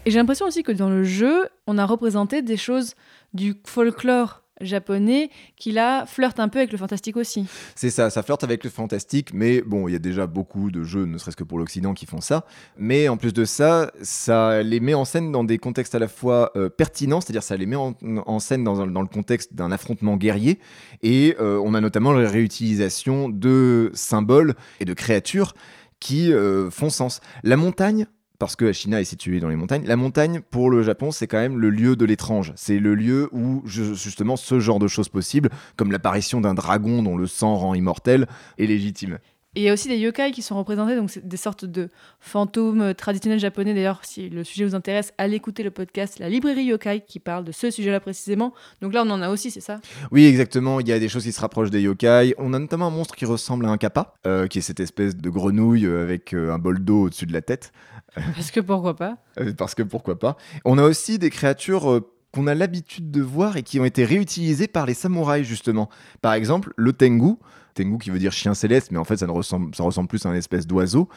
Et 0.08 0.10
j'ai 0.10 0.18
l'impression 0.18 0.46
aussi 0.46 0.62
que 0.62 0.72
dans 0.72 0.88
le 0.88 1.04
jeu, 1.04 1.50
on 1.66 1.76
a 1.76 1.84
représenté 1.84 2.40
des 2.40 2.56
choses 2.56 2.94
du 3.34 3.54
folklore 3.66 4.42
japonais 4.62 5.28
qui 5.54 5.70
là 5.70 6.06
flirte 6.06 6.40
un 6.40 6.48
peu 6.48 6.60
avec 6.60 6.72
le 6.72 6.78
fantastique 6.78 7.18
aussi. 7.18 7.44
C'est 7.74 7.90
ça, 7.90 8.08
ça 8.08 8.22
flirte 8.22 8.42
avec 8.42 8.64
le 8.64 8.70
fantastique, 8.70 9.34
mais 9.34 9.60
bon, 9.60 9.86
il 9.86 9.92
y 9.92 9.94
a 9.94 9.98
déjà 9.98 10.26
beaucoup 10.26 10.70
de 10.70 10.82
jeux, 10.82 11.04
ne 11.04 11.18
serait-ce 11.18 11.36
que 11.36 11.44
pour 11.44 11.58
l'Occident, 11.58 11.92
qui 11.92 12.06
font 12.06 12.22
ça. 12.22 12.46
Mais 12.78 13.10
en 13.10 13.18
plus 13.18 13.34
de 13.34 13.44
ça, 13.44 13.92
ça 14.00 14.62
les 14.62 14.80
met 14.80 14.94
en 14.94 15.04
scène 15.04 15.30
dans 15.30 15.44
des 15.44 15.58
contextes 15.58 15.94
à 15.94 15.98
la 15.98 16.08
fois 16.08 16.52
euh, 16.56 16.70
pertinents, 16.70 17.20
c'est-à-dire 17.20 17.42
ça 17.42 17.58
les 17.58 17.66
met 17.66 17.76
en, 17.76 18.38
scène 18.38 18.64
dans 18.64 18.86
le 18.86 19.08
contexte 19.08 19.52
d'un 19.52 19.70
affrontement 19.70 20.16
guerrier, 20.16 20.58
et 21.02 21.36
euh, 21.38 21.60
on 21.62 21.74
a 21.74 21.82
notamment 21.82 22.12
la 22.12 22.30
réutilisation 22.30 23.28
de 23.28 23.90
symboles 23.92 24.54
et 24.80 24.86
de 24.86 24.94
créatures 24.94 25.52
qui 26.00 26.32
euh, 26.32 26.70
font 26.70 26.88
sens. 26.88 27.20
La 27.42 27.58
montagne, 27.58 28.06
parce 28.38 28.56
que 28.56 28.66
Ashina 28.66 29.00
est 29.00 29.04
située 29.04 29.40
dans 29.40 29.48
les 29.48 29.56
montagnes, 29.56 29.84
la 29.86 29.96
montagne 29.96 30.40
pour 30.50 30.70
le 30.70 30.82
Japon 30.82 31.10
c'est 31.10 31.26
quand 31.26 31.38
même 31.38 31.58
le 31.58 31.70
lieu 31.70 31.96
de 31.96 32.04
l'étrange. 32.04 32.52
C'est 32.56 32.78
le 32.78 32.94
lieu 32.94 33.28
où 33.32 33.62
ju- 33.66 33.94
justement 33.94 34.36
ce 34.36 34.60
genre 34.60 34.78
de 34.78 34.88
choses 34.88 35.08
possibles, 35.08 35.50
comme 35.76 35.90
l'apparition 35.92 36.40
d'un 36.40 36.54
dragon 36.54 37.02
dont 37.02 37.16
le 37.16 37.26
sang 37.26 37.56
rend 37.56 37.74
immortel, 37.74 38.26
est 38.58 38.66
légitime. 38.66 39.18
Et 39.54 39.60
il 39.60 39.64
y 39.64 39.68
a 39.68 39.72
aussi 39.72 39.88
des 39.88 39.96
yokai 39.96 40.30
qui 40.30 40.42
sont 40.42 40.56
représentés, 40.56 40.94
donc 40.94 41.10
c'est 41.10 41.26
des 41.26 41.36
sortes 41.36 41.64
de 41.64 41.88
fantômes 42.20 42.82
euh, 42.82 42.92
traditionnels 42.92 43.40
japonais. 43.40 43.74
D'ailleurs, 43.74 44.00
si 44.02 44.28
le 44.28 44.44
sujet 44.44 44.64
vous 44.64 44.74
intéresse, 44.74 45.12
allez 45.16 45.36
écouter 45.36 45.62
le 45.62 45.70
podcast 45.70 46.18
La 46.18 46.28
Librairie 46.28 46.64
Yokai 46.64 47.02
qui 47.06 47.18
parle 47.18 47.44
de 47.44 47.52
ce 47.52 47.70
sujet-là 47.70 47.98
précisément. 48.00 48.52
Donc 48.82 48.92
là, 48.92 49.02
on 49.06 49.10
en 49.10 49.22
a 49.22 49.30
aussi, 49.30 49.50
c'est 49.50 49.60
ça? 49.60 49.80
Oui, 50.10 50.26
exactement. 50.26 50.80
Il 50.80 50.88
y 50.88 50.92
a 50.92 50.98
des 50.98 51.08
choses 51.08 51.24
qui 51.24 51.32
se 51.32 51.40
rapprochent 51.40 51.70
des 51.70 51.80
yokai. 51.80 52.34
On 52.38 52.52
a 52.52 52.58
notamment 52.58 52.88
un 52.88 52.90
monstre 52.90 53.16
qui 53.16 53.24
ressemble 53.24 53.64
à 53.66 53.70
un 53.70 53.78
kappa, 53.78 54.14
euh, 54.26 54.46
qui 54.46 54.58
est 54.58 54.62
cette 54.62 54.80
espèce 54.80 55.16
de 55.16 55.30
grenouille 55.30 55.86
euh, 55.86 56.02
avec 56.02 56.34
euh, 56.34 56.52
un 56.52 56.58
bol 56.58 56.78
d'eau 56.84 57.04
au-dessus 57.04 57.26
de 57.26 57.32
la 57.32 57.42
tête. 57.42 57.72
Parce 58.14 58.50
que 58.50 58.60
pourquoi 58.60 58.96
pas? 58.96 59.16
parce 59.56 59.74
que 59.74 59.82
pourquoi 59.82 60.18
pas. 60.18 60.36
On 60.64 60.78
a 60.78 60.82
aussi 60.82 61.18
des 61.18 61.30
créatures 61.30 61.90
euh, 61.90 62.00
qu'on 62.32 62.46
a 62.46 62.54
l'habitude 62.54 63.10
de 63.10 63.22
voir 63.22 63.56
et 63.56 63.62
qui 63.62 63.80
ont 63.80 63.84
été 63.84 64.04
réutilisées 64.04 64.68
par 64.68 64.86
les 64.86 64.94
samouraïs 64.94 65.46
justement. 65.46 65.88
Par 66.20 66.34
exemple, 66.34 66.72
le 66.76 66.92
tengu, 66.92 67.34
tengu 67.78 67.98
qui 67.98 68.10
veut 68.10 68.18
dire 68.18 68.32
chien 68.32 68.54
céleste, 68.54 68.90
mais 68.90 68.98
en 68.98 69.04
fait 69.04 69.16
ça, 69.16 69.26
ne 69.26 69.32
ressemble, 69.32 70.08
plus 70.08 70.24
à 70.26 70.30
une 70.30 70.36
espèce 70.36 70.66
d'oiseau. 70.66 71.08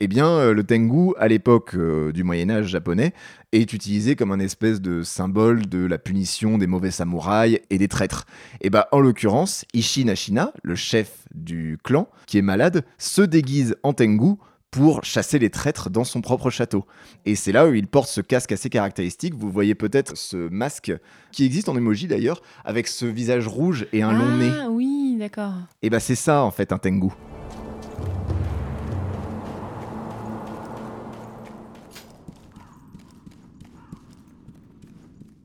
Eh 0.00 0.08
bien, 0.08 0.26
euh, 0.26 0.54
le 0.54 0.64
tengu, 0.64 1.12
à 1.18 1.28
l'époque 1.28 1.74
euh, 1.74 2.12
du 2.12 2.24
Moyen 2.24 2.50
Âge 2.50 2.66
japonais, 2.66 3.12
est 3.52 3.72
utilisé 3.72 4.16
comme 4.16 4.32
un 4.32 4.38
espèce 4.38 4.80
de 4.80 5.02
symbole 5.02 5.66
de 5.66 5.84
la 5.84 5.98
punition 5.98 6.58
des 6.58 6.66
mauvais 6.66 6.90
samouraïs 6.90 7.60
et 7.70 7.78
des 7.78 7.88
traîtres. 7.88 8.26
Et 8.60 8.70
bah, 8.70 8.88
en 8.92 9.00
l'occurrence, 9.00 9.64
Ishin 9.74 10.08
Ashina, 10.08 10.52
le 10.62 10.74
chef 10.74 11.24
du 11.34 11.78
clan, 11.82 12.08
qui 12.26 12.38
est 12.38 12.42
malade, 12.42 12.84
se 12.98 13.22
déguise 13.22 13.76
en 13.82 13.92
tengu 13.92 14.36
pour 14.70 15.04
chasser 15.04 15.38
les 15.38 15.50
traîtres 15.50 15.90
dans 15.90 16.04
son 16.04 16.20
propre 16.20 16.50
château. 16.50 16.86
Et 17.26 17.34
c'est 17.34 17.52
là 17.52 17.66
où 17.66 17.74
il 17.74 17.86
porte 17.86 18.08
ce 18.08 18.20
casque 18.20 18.52
assez 18.52 18.70
caractéristique. 18.70 19.34
Vous 19.34 19.50
voyez 19.50 19.74
peut-être 19.74 20.16
ce 20.16 20.48
masque 20.48 20.92
qui 21.32 21.44
existe 21.44 21.68
en 21.68 21.76
emoji 21.76 22.06
d'ailleurs, 22.06 22.40
avec 22.64 22.86
ce 22.86 23.06
visage 23.06 23.46
rouge 23.46 23.86
et 23.92 24.02
un 24.02 24.12
long 24.12 24.36
nez. 24.36 24.52
Ah 24.60 24.68
oui, 24.70 25.16
d'accord. 25.18 25.54
Et 25.82 25.90
bah 25.90 26.00
c'est 26.00 26.14
ça 26.14 26.42
en 26.42 26.50
fait 26.50 26.72
un 26.72 26.78
tengu. 26.78 27.10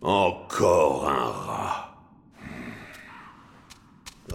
Encore 0.02 1.10
un 1.10 1.32
rat. 1.32 1.98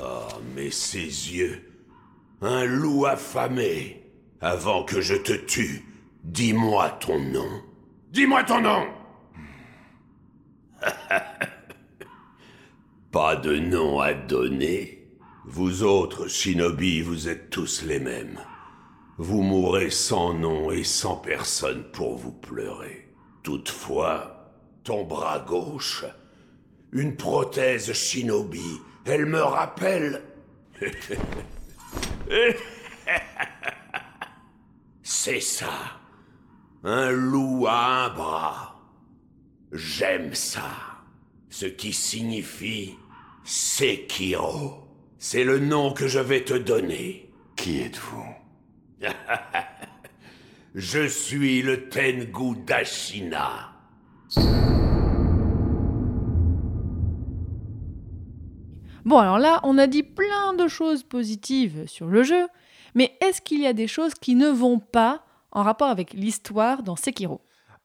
Ah, 0.01 0.29
mais 0.57 0.73
ses 0.73 0.99
yeux. 0.99 1.63
Un 2.43 2.65
loup 2.65 3.07
affamé. 3.07 4.00
Avant 4.43 4.85
que 4.85 5.03
je 5.03 5.15
te 5.15 5.33
tue, 5.33 5.85
dis-moi 6.25 6.89
ton 7.01 7.19
nom. 7.19 7.63
Dis-moi 8.11 8.43
ton 8.45 8.63
nom 8.63 8.87
Pas 13.13 13.37
de 13.37 13.57
nom 13.57 14.01
à 14.01 14.15
donner. 14.15 15.07
Vous 15.45 15.83
autres, 15.83 16.27
shinobi, 16.27 17.03
vous 17.03 17.29
êtes 17.29 17.51
tous 17.51 17.83
les 17.83 18.01
mêmes. 18.01 18.41
Vous 19.19 19.43
mourrez 19.43 19.91
sans 19.91 20.33
nom 20.33 20.71
et 20.71 20.85
sans 20.85 21.17
personne 21.17 21.85
pour 21.93 22.17
vous 22.17 22.33
pleurer. 22.33 23.09
Toutefois, 23.43 24.55
ton 24.85 25.05
bras 25.05 25.41
gauche, 25.41 26.07
une 26.93 27.15
prothèse 27.15 27.93
shinobi, 27.93 28.81
elle 29.05 29.27
me 29.27 29.43
rappelle... 29.43 30.23
C'est 35.13 35.41
ça. 35.41 35.99
Un 36.85 37.11
loup 37.11 37.67
à 37.67 38.05
un 38.05 38.11
bras. 38.11 38.81
J'aime 39.73 40.35
ça. 40.35 40.71
Ce 41.49 41.67
qui 41.67 41.93
signifie 41.93 42.95
Sekiro. 43.43 44.87
C'est 45.19 45.43
le 45.43 45.59
nom 45.59 45.93
que 45.93 46.07
je 46.07 46.21
vais 46.21 46.45
te 46.45 46.55
donner. 46.55 47.29
Qui 47.57 47.81
êtes-vous? 47.81 48.25
Je 50.77 51.09
suis 51.09 51.63
le 51.63 51.89
Tengu 51.89 52.55
d'Ashina. 52.65 53.73
Bon, 59.05 59.19
alors 59.19 59.41
là, 59.41 59.59
on 59.65 59.77
a 59.77 59.89
dit 59.89 60.05
plein 60.05 60.55
de 60.55 60.69
choses 60.69 61.03
positives 61.03 61.89
sur 61.89 62.07
le 62.07 62.23
jeu, 62.23 62.47
mais 62.95 63.13
est-ce 63.21 63.41
qu'il 63.41 63.61
y 63.61 63.67
a 63.67 63.73
des 63.73 63.87
choses 63.87 64.15
qui 64.15 64.35
ne 64.35 64.49
vont 64.49 64.79
pas 64.79 65.25
en 65.53 65.63
rapport 65.63 65.89
avec 65.89 66.13
l'histoire 66.13 66.83
dans 66.83 66.97
Sekiro? 66.97 67.41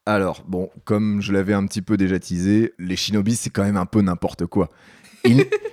Alors, 0.06 0.44
bon, 0.48 0.70
comme 0.84 1.20
je 1.22 1.34
l'avais 1.34 1.54
un 1.54 1.65
petit 1.65 1.82
peu 1.82 1.98
déjà 1.98 2.20
teasé, 2.20 2.74
les 2.78 2.96
shinobi 2.96 3.36
c'est 3.36 3.50
quand 3.50 3.63
même 3.63 3.78
un 3.78 3.88
peu 3.88 4.02
n'importe 4.02 4.46
quoi. 4.46 4.70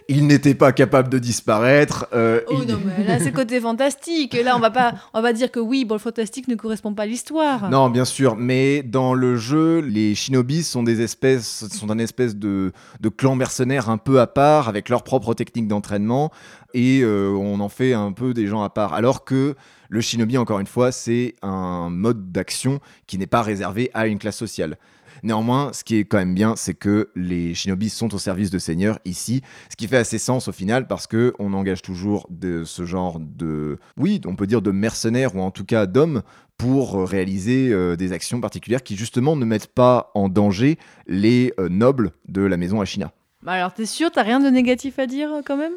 Ils 0.08 0.26
n'étaient 0.26 0.54
pas 0.54 0.72
capables 0.72 1.08
de 1.08 1.18
disparaître. 1.18 2.06
euh, 2.12 2.40
Oh 2.48 2.64
non, 2.68 2.78
mais 2.84 3.04
là, 3.04 3.18
c'est 3.18 3.26
le 3.26 3.32
côté 3.32 3.60
fantastique. 3.60 4.34
Là, 4.34 4.56
on 4.56 4.60
va 4.60 4.70
pas, 4.70 4.94
on 5.14 5.22
va 5.22 5.32
dire 5.32 5.50
que 5.50 5.60
oui, 5.60 5.84
bon, 5.84 5.94
le 5.94 6.00
fantastique 6.00 6.48
ne 6.48 6.54
correspond 6.54 6.92
pas 6.92 7.04
à 7.04 7.06
l'histoire. 7.06 7.70
Non, 7.70 7.88
bien 7.88 8.04
sûr, 8.04 8.36
mais 8.36 8.82
dans 8.82 9.14
le 9.14 9.36
jeu, 9.36 9.78
les 9.80 10.14
shinobi 10.14 10.62
sont 10.62 10.82
des 10.82 11.00
espèces, 11.00 11.66
sont 11.68 11.90
un 11.90 11.98
espèce 11.98 12.36
de, 12.36 12.72
de 13.00 13.08
clan 13.08 13.36
mercenaire 13.36 13.88
un 13.88 13.98
peu 13.98 14.20
à 14.20 14.26
part, 14.26 14.68
avec 14.68 14.88
leurs 14.88 15.04
propres 15.04 15.34
techniques 15.34 15.68
d'entraînement, 15.68 16.30
et 16.74 17.00
euh, 17.02 17.30
on 17.30 17.60
en 17.60 17.68
fait 17.68 17.92
un 17.92 18.12
peu 18.12 18.34
des 18.34 18.46
gens 18.46 18.62
à 18.62 18.70
part. 18.70 18.94
Alors 18.94 19.24
que 19.24 19.54
le 19.88 20.00
shinobi, 20.00 20.36
encore 20.38 20.58
une 20.58 20.66
fois, 20.66 20.90
c'est 20.90 21.34
un 21.42 21.90
mode 21.90 22.32
d'action 22.32 22.80
qui 23.06 23.18
n'est 23.18 23.26
pas 23.26 23.42
réservé 23.42 23.90
à 23.94 24.06
une 24.06 24.18
classe 24.18 24.36
sociale. 24.38 24.76
Néanmoins, 25.22 25.72
ce 25.72 25.84
qui 25.84 25.96
est 25.96 26.04
quand 26.04 26.18
même 26.18 26.34
bien, 26.34 26.54
c'est 26.56 26.74
que 26.74 27.10
les 27.14 27.54
shinobi 27.54 27.88
sont 27.88 28.12
au 28.14 28.18
service 28.18 28.50
de 28.50 28.58
seigneurs 28.58 28.98
ici, 29.04 29.42
ce 29.70 29.76
qui 29.76 29.86
fait 29.86 29.96
assez 29.96 30.18
sens 30.18 30.48
au 30.48 30.52
final 30.52 30.86
parce 30.86 31.06
que 31.06 31.32
on 31.38 31.52
engage 31.52 31.82
toujours 31.82 32.26
de 32.30 32.64
ce 32.64 32.84
genre 32.84 33.18
de, 33.20 33.78
oui, 33.96 34.20
on 34.26 34.34
peut 34.34 34.46
dire 34.46 34.62
de 34.62 34.72
mercenaires 34.72 35.36
ou 35.36 35.40
en 35.40 35.50
tout 35.50 35.64
cas 35.64 35.86
d'hommes 35.86 36.22
pour 36.56 36.96
euh, 36.96 37.04
réaliser 37.04 37.72
euh, 37.72 37.96
des 37.96 38.12
actions 38.12 38.40
particulières 38.40 38.82
qui 38.82 38.96
justement 38.96 39.36
ne 39.36 39.44
mettent 39.44 39.72
pas 39.72 40.10
en 40.14 40.28
danger 40.28 40.78
les 41.06 41.52
euh, 41.58 41.68
nobles 41.68 42.12
de 42.28 42.42
la 42.42 42.56
maison 42.56 42.80
Ashina. 42.80 43.12
Bah 43.42 43.52
alors, 43.52 43.74
t'es 43.74 43.86
sûr, 43.86 44.10
t'as 44.10 44.22
rien 44.22 44.38
de 44.38 44.48
négatif 44.48 44.98
à 44.98 45.06
dire 45.06 45.30
quand 45.44 45.56
même? 45.56 45.74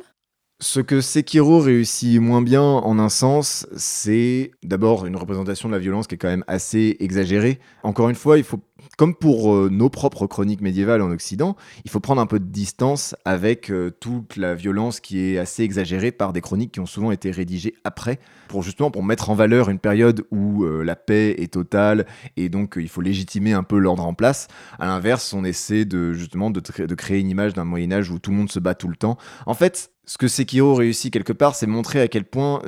Ce 0.61 0.79
que 0.79 1.01
Sekiro 1.01 1.59
réussit 1.59 2.21
moins 2.21 2.41
bien 2.41 2.61
en 2.61 2.97
un 2.97 3.09
sens, 3.09 3.67
c'est 3.75 4.51
d'abord 4.63 5.05
une 5.05 5.17
représentation 5.17 5.67
de 5.67 5.73
la 5.73 5.79
violence 5.79 6.07
qui 6.07 6.15
est 6.15 6.17
quand 6.17 6.29
même 6.29 6.45
assez 6.47 6.95
exagérée. 7.01 7.59
Encore 7.83 8.07
une 8.07 8.15
fois, 8.15 8.37
il 8.37 8.45
faut, 8.45 8.61
comme 8.97 9.15
pour 9.15 9.53
euh, 9.53 9.69
nos 9.69 9.89
propres 9.89 10.27
chroniques 10.27 10.61
médiévales 10.61 11.01
en 11.01 11.11
Occident, 11.11 11.55
il 11.83 11.91
faut 11.91 11.99
prendre 11.99 12.21
un 12.21 12.25
peu 12.25 12.39
de 12.39 12.45
distance 12.45 13.15
avec 13.25 13.69
euh, 13.69 13.91
toute 13.99 14.35
la 14.35 14.55
violence 14.55 14.99
qui 14.99 15.19
est 15.19 15.37
assez 15.37 15.63
exagérée 15.63 16.11
par 16.11 16.33
des 16.33 16.41
chroniques 16.41 16.73
qui 16.73 16.79
ont 16.79 16.85
souvent 16.85 17.11
été 17.11 17.31
rédigées 17.31 17.73
après, 17.83 18.19
pour 18.47 18.63
justement 18.63 18.91
pour 18.91 19.03
mettre 19.03 19.29
en 19.29 19.35
valeur 19.35 19.69
une 19.69 19.79
période 19.79 20.25
où 20.31 20.63
euh, 20.63 20.83
la 20.83 20.95
paix 20.95 21.35
est 21.37 21.53
totale 21.53 22.05
et 22.37 22.49
donc 22.49 22.75
il 22.77 22.89
faut 22.89 23.01
légitimer 23.01 23.53
un 23.53 23.63
peu 23.63 23.77
l'ordre 23.77 24.05
en 24.05 24.13
place. 24.13 24.47
À 24.79 24.85
l'inverse, 24.87 25.33
on 25.33 25.43
essaie 25.43 25.85
de 25.85 26.13
justement 26.13 26.49
de, 26.49 26.61
de 26.85 26.95
créer 26.95 27.19
une 27.19 27.29
image 27.29 27.53
d'un 27.53 27.65
Moyen 27.65 27.91
Âge 27.91 28.09
où 28.11 28.19
tout 28.19 28.31
le 28.31 28.37
monde 28.37 28.51
se 28.51 28.59
bat 28.59 28.75
tout 28.75 28.87
le 28.87 28.95
temps. 28.95 29.17
En 29.45 29.53
fait, 29.53 29.91
ce 30.05 30.17
que 30.17 30.27
Sekiro 30.27 30.75
réussit 30.75 31.11
quelque 31.11 31.33
part, 31.33 31.55
c'est 31.55 31.67
montrer 31.67 32.01
à 32.01 32.07
quel 32.07 32.25
point 32.25 32.61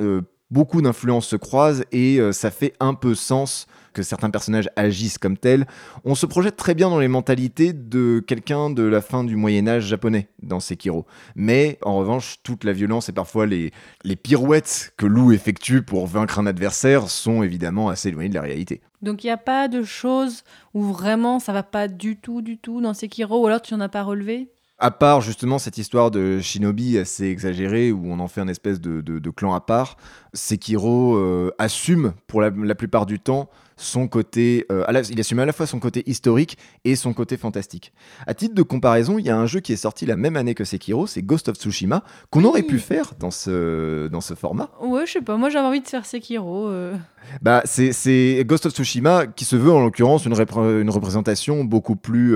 beaucoup 0.50 0.82
d'influences 0.82 1.26
se 1.26 1.36
croisent 1.36 1.84
et 1.92 2.20
ça 2.32 2.50
fait 2.50 2.74
un 2.80 2.94
peu 2.94 3.14
sens 3.14 3.66
que 3.98 4.04
certains 4.04 4.30
personnages 4.30 4.68
agissent 4.76 5.18
comme 5.18 5.36
tels. 5.36 5.66
On 6.04 6.14
se 6.14 6.24
projette 6.24 6.56
très 6.56 6.74
bien 6.74 6.88
dans 6.88 7.00
les 7.00 7.08
mentalités 7.08 7.72
de 7.72 8.22
quelqu'un 8.26 8.70
de 8.70 8.82
la 8.84 9.00
fin 9.02 9.24
du 9.24 9.36
Moyen 9.36 9.66
Âge 9.66 9.84
japonais 9.86 10.28
dans 10.42 10.60
Sekiro. 10.60 11.04
Mais 11.34 11.78
en 11.82 11.96
revanche, 11.96 12.36
toute 12.42 12.64
la 12.64 12.72
violence 12.72 13.08
et 13.08 13.12
parfois 13.12 13.46
les, 13.46 13.72
les 14.04 14.16
pirouettes 14.16 14.92
que 14.96 15.06
Lou 15.06 15.32
effectue 15.32 15.82
pour 15.82 16.06
vaincre 16.06 16.38
un 16.38 16.46
adversaire 16.46 17.10
sont 17.10 17.42
évidemment 17.42 17.88
assez 17.88 18.08
éloignées 18.08 18.28
de 18.30 18.34
la 18.34 18.42
réalité. 18.42 18.80
Donc, 19.02 19.22
il 19.22 19.26
n'y 19.26 19.32
a 19.32 19.36
pas 19.36 19.68
de 19.68 19.82
choses 19.82 20.42
où 20.74 20.82
vraiment 20.82 21.38
ça 21.40 21.52
va 21.52 21.62
pas 21.62 21.88
du 21.88 22.16
tout, 22.16 22.42
du 22.42 22.58
tout 22.58 22.80
dans 22.80 22.94
Sekiro, 22.94 23.42
ou 23.42 23.46
alors 23.46 23.62
tu 23.62 23.74
n'en 23.74 23.80
as 23.80 23.88
pas 23.88 24.02
relevé? 24.02 24.48
À 24.80 24.92
part 24.92 25.20
justement 25.22 25.58
cette 25.58 25.76
histoire 25.76 26.12
de 26.12 26.38
shinobi 26.38 26.98
assez 26.98 27.26
exagérée 27.26 27.90
où 27.90 28.06
on 28.12 28.20
en 28.20 28.28
fait 28.28 28.40
un 28.40 28.46
espèce 28.46 28.80
de, 28.80 29.00
de- 29.00 29.18
de 29.18 29.30
clan 29.30 29.52
à 29.52 29.60
part, 29.60 29.96
Sekiro 30.38 31.16
euh, 31.16 31.50
assume 31.58 32.12
pour 32.26 32.40
la, 32.40 32.50
la 32.50 32.74
plupart 32.74 33.06
du 33.06 33.18
temps 33.18 33.48
son 33.80 34.08
côté, 34.08 34.66
euh, 34.72 34.84
la- 34.90 35.02
il 35.08 35.20
assume 35.20 35.38
à 35.38 35.46
la 35.46 35.52
fois 35.52 35.64
son 35.64 35.78
côté 35.78 36.02
historique 36.10 36.58
et 36.84 36.96
son 36.96 37.12
côté 37.12 37.36
fantastique. 37.36 37.92
À 38.26 38.34
titre 38.34 38.56
de 38.56 38.62
comparaison, 38.62 39.18
il 39.20 39.26
y 39.26 39.30
a 39.30 39.38
un 39.38 39.46
jeu 39.46 39.60
qui 39.60 39.72
est 39.72 39.76
sorti 39.76 40.04
la 40.04 40.16
même 40.16 40.34
année 40.36 40.54
que 40.56 40.64
Sekiro, 40.64 41.06
c'est 41.06 41.22
Ghost 41.22 41.48
of 41.48 41.54
Tsushima, 41.56 42.02
qu'on 42.30 42.42
aurait 42.42 42.64
pu 42.64 42.80
faire 42.80 43.12
dans 43.20 43.30
ce, 43.30 44.08
dans 44.08 44.20
ce 44.20 44.34
format. 44.34 44.68
Ouais, 44.82 45.06
je 45.06 45.12
sais 45.12 45.20
pas, 45.20 45.36
moi 45.36 45.48
j'avais 45.48 45.66
envie 45.68 45.80
de 45.80 45.86
faire 45.86 46.04
Sekiro. 46.06 46.66
euh. 46.66 46.96
Bah, 47.40 47.62
c'est- 47.66 48.44
Ghost 48.44 48.66
of 48.66 48.72
Tsushima 48.72 49.28
qui 49.28 49.44
se 49.44 49.54
veut 49.54 49.70
en 49.70 49.80
l'occurrence 49.84 50.24
une, 50.26 50.34
repré- 50.34 50.80
une 50.82 50.90
représentation 50.90 51.62
beaucoup 51.62 51.94
plus 51.94 52.34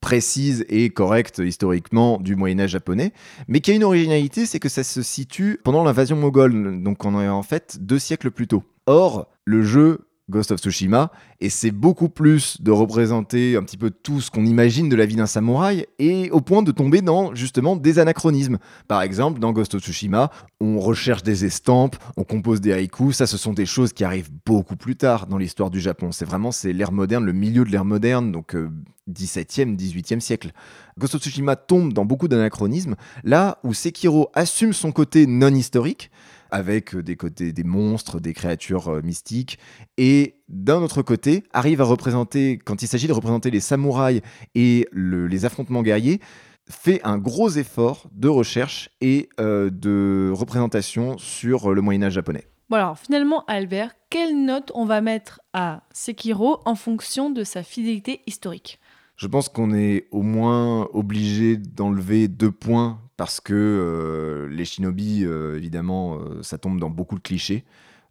précise 0.00 0.64
et 0.68 0.90
correcte 0.90 1.42
historiquement 1.44 2.18
du 2.18 2.36
Moyen-Âge 2.36 2.70
japonais, 2.70 3.12
mais 3.48 3.60
qui 3.60 3.70
a 3.70 3.74
une 3.74 3.84
originalité, 3.84 4.46
c'est 4.46 4.60
que 4.60 4.68
ça 4.68 4.82
se 4.84 5.02
situe 5.02 5.58
pendant 5.62 5.84
l'invasion 5.84 6.16
moghole, 6.16 6.82
donc 6.82 7.04
on 7.04 7.20
est 7.20 7.28
en 7.34 7.42
fait 7.42 7.78
deux 7.80 7.98
siècles 7.98 8.30
plus 8.30 8.46
tôt. 8.46 8.62
Or, 8.86 9.28
le 9.44 9.62
jeu 9.62 10.00
Ghost 10.30 10.52
of 10.52 10.60
Tsushima 10.60 11.10
essaie 11.40 11.72
beaucoup 11.72 12.08
plus 12.08 12.60
de 12.62 12.70
représenter 12.70 13.56
un 13.56 13.62
petit 13.62 13.76
peu 13.76 13.90
tout 13.90 14.20
ce 14.20 14.30
qu'on 14.30 14.46
imagine 14.46 14.88
de 14.88 14.96
la 14.96 15.04
vie 15.04 15.16
d'un 15.16 15.26
samouraï 15.26 15.86
et 15.98 16.30
au 16.30 16.40
point 16.40 16.62
de 16.62 16.72
tomber 16.72 17.02
dans 17.02 17.34
justement 17.34 17.76
des 17.76 17.98
anachronismes. 17.98 18.58
Par 18.88 19.02
exemple, 19.02 19.40
dans 19.40 19.52
Ghost 19.52 19.74
of 19.74 19.82
Tsushima, 19.82 20.30
on 20.60 20.78
recherche 20.78 21.22
des 21.22 21.44
estampes, 21.44 21.96
on 22.16 22.24
compose 22.24 22.60
des 22.60 22.72
haïkus, 22.72 23.16
ça 23.16 23.26
ce 23.26 23.36
sont 23.36 23.52
des 23.52 23.66
choses 23.66 23.92
qui 23.92 24.04
arrivent 24.04 24.30
beaucoup 24.46 24.76
plus 24.76 24.96
tard 24.96 25.26
dans 25.26 25.36
l'histoire 25.36 25.70
du 25.70 25.80
Japon. 25.80 26.12
C'est 26.12 26.24
vraiment 26.24 26.52
c'est 26.52 26.72
l'ère 26.72 26.92
moderne, 26.92 27.24
le 27.24 27.32
milieu 27.32 27.64
de 27.64 27.70
l'ère 27.70 27.84
moderne, 27.84 28.32
donc 28.32 28.54
euh, 28.54 28.70
17e, 29.10 29.76
18e 29.76 30.20
siècle. 30.20 30.52
Ghost 30.98 31.16
of 31.16 31.22
Tsushima 31.22 31.56
tombe 31.56 31.92
dans 31.92 32.04
beaucoup 32.04 32.28
d'anachronismes, 32.28 32.94
là 33.24 33.58
où 33.64 33.74
Sekiro 33.74 34.30
assume 34.34 34.72
son 34.72 34.92
côté 34.92 35.26
non 35.26 35.54
historique 35.54 36.10
avec 36.50 36.94
euh, 36.94 37.02
des 37.02 37.16
côtés 37.16 37.52
des 37.52 37.64
monstres, 37.64 38.20
des 38.20 38.32
créatures 38.34 38.88
euh, 38.88 39.02
mystiques 39.02 39.58
et 39.98 40.36
d'un 40.48 40.82
autre 40.82 41.02
côté 41.02 41.44
arrive 41.52 41.80
à 41.80 41.84
représenter 41.84 42.58
quand 42.58 42.82
il 42.82 42.88
s'agit 42.88 43.06
de 43.06 43.12
représenter 43.12 43.50
les 43.50 43.60
samouraïs 43.60 44.20
et 44.54 44.86
le- 44.92 45.26
les 45.26 45.44
affrontements 45.44 45.82
guerriers 45.82 46.20
fait 46.68 47.00
un 47.04 47.18
gros 47.18 47.50
effort 47.50 48.08
de 48.12 48.28
recherche 48.28 48.90
et 49.00 49.28
euh, 49.40 49.70
de 49.70 50.30
représentation 50.32 51.18
sur 51.18 51.72
le 51.74 51.80
Moyen 51.82 52.04
Âge 52.04 52.12
japonais. 52.12 52.44
Bon 52.68 52.76
alors 52.76 52.96
finalement 52.98 53.44
Albert, 53.48 53.92
quelle 54.10 54.44
note 54.44 54.70
on 54.74 54.84
va 54.84 55.00
mettre 55.00 55.40
à 55.52 55.82
Sekiro 55.92 56.60
en 56.64 56.76
fonction 56.76 57.30
de 57.30 57.42
sa 57.42 57.62
fidélité 57.64 58.20
historique? 58.26 58.78
Je 59.16 59.26
pense 59.26 59.48
qu'on 59.48 59.74
est 59.74 60.06
au 60.12 60.22
moins 60.22 60.88
obligé 60.94 61.56
d'enlever 61.56 62.26
deux 62.28 62.52
points 62.52 63.00
parce 63.20 63.38
que 63.38 63.52
euh, 63.52 64.48
les 64.48 64.64
shinobi, 64.64 65.26
euh, 65.26 65.58
évidemment, 65.58 66.14
euh, 66.14 66.42
ça 66.42 66.56
tombe 66.56 66.80
dans 66.80 66.88
beaucoup 66.88 67.16
de 67.16 67.20
clichés. 67.20 67.64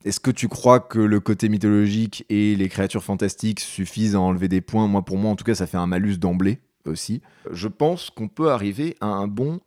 Est-ce 0.06 0.20
que 0.20 0.30
tu 0.30 0.48
crois 0.48 0.80
que 0.80 1.00
le 1.00 1.20
côté 1.20 1.50
mythologique 1.50 2.28
et 2.30 2.56
les 2.56 2.70
créatures 2.70 3.04
fantastiques 3.04 3.60
suffisent 3.60 4.16
à 4.16 4.20
enlever 4.20 4.48
des 4.48 4.62
points? 4.62 4.88
Moi, 4.88 5.04
pour 5.04 5.18
moi, 5.18 5.32
en 5.32 5.36
tout 5.36 5.44
cas, 5.44 5.56
ça 5.56 5.66
fait 5.66 5.78
un 5.78 5.88
malus 5.88 6.20
d'emblée 6.20 6.60
aussi. 6.86 7.24
Je 7.50 7.68
pense 7.68 8.12
qu'on 8.12 8.28
peut 8.28 8.52
arriver 8.52 8.98
à 9.02 9.08
un 9.08 9.26
bon. 9.26 9.62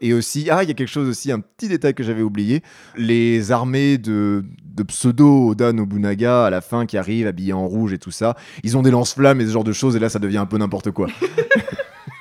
et 0.00 0.12
aussi, 0.12 0.48
ah, 0.48 0.62
il 0.62 0.68
y 0.68 0.70
a 0.70 0.74
quelque 0.74 0.86
chose 0.86 1.08
aussi, 1.08 1.32
un 1.32 1.40
petit 1.40 1.66
détail 1.66 1.94
que 1.94 2.04
j'avais 2.04 2.22
oublié. 2.22 2.62
Les 2.96 3.50
armées 3.50 3.98
de, 3.98 4.44
pseudo 4.86 5.48
Oda 5.48 5.72
Nobunaga 5.72 6.46
à 6.46 6.50
la 6.50 6.60
fin 6.60 6.86
qui 6.86 6.96
arrivent 6.96 7.26
habillés 7.26 7.52
en 7.52 7.66
rouge 7.66 7.92
et 7.92 7.98
tout 7.98 8.12
ça, 8.12 8.36
ils 8.62 8.76
ont 8.76 8.82
des 8.82 8.92
lance-flammes 8.92 9.40
et 9.40 9.46
ce 9.46 9.50
genre 9.50 9.64
de 9.64 9.72
choses, 9.72 9.96
et 9.96 9.98
là, 9.98 10.08
ça 10.08 10.20
devient 10.20 10.38
un 10.38 10.46
peu 10.46 10.56
n'importe 10.56 10.92
quoi. 10.92 11.08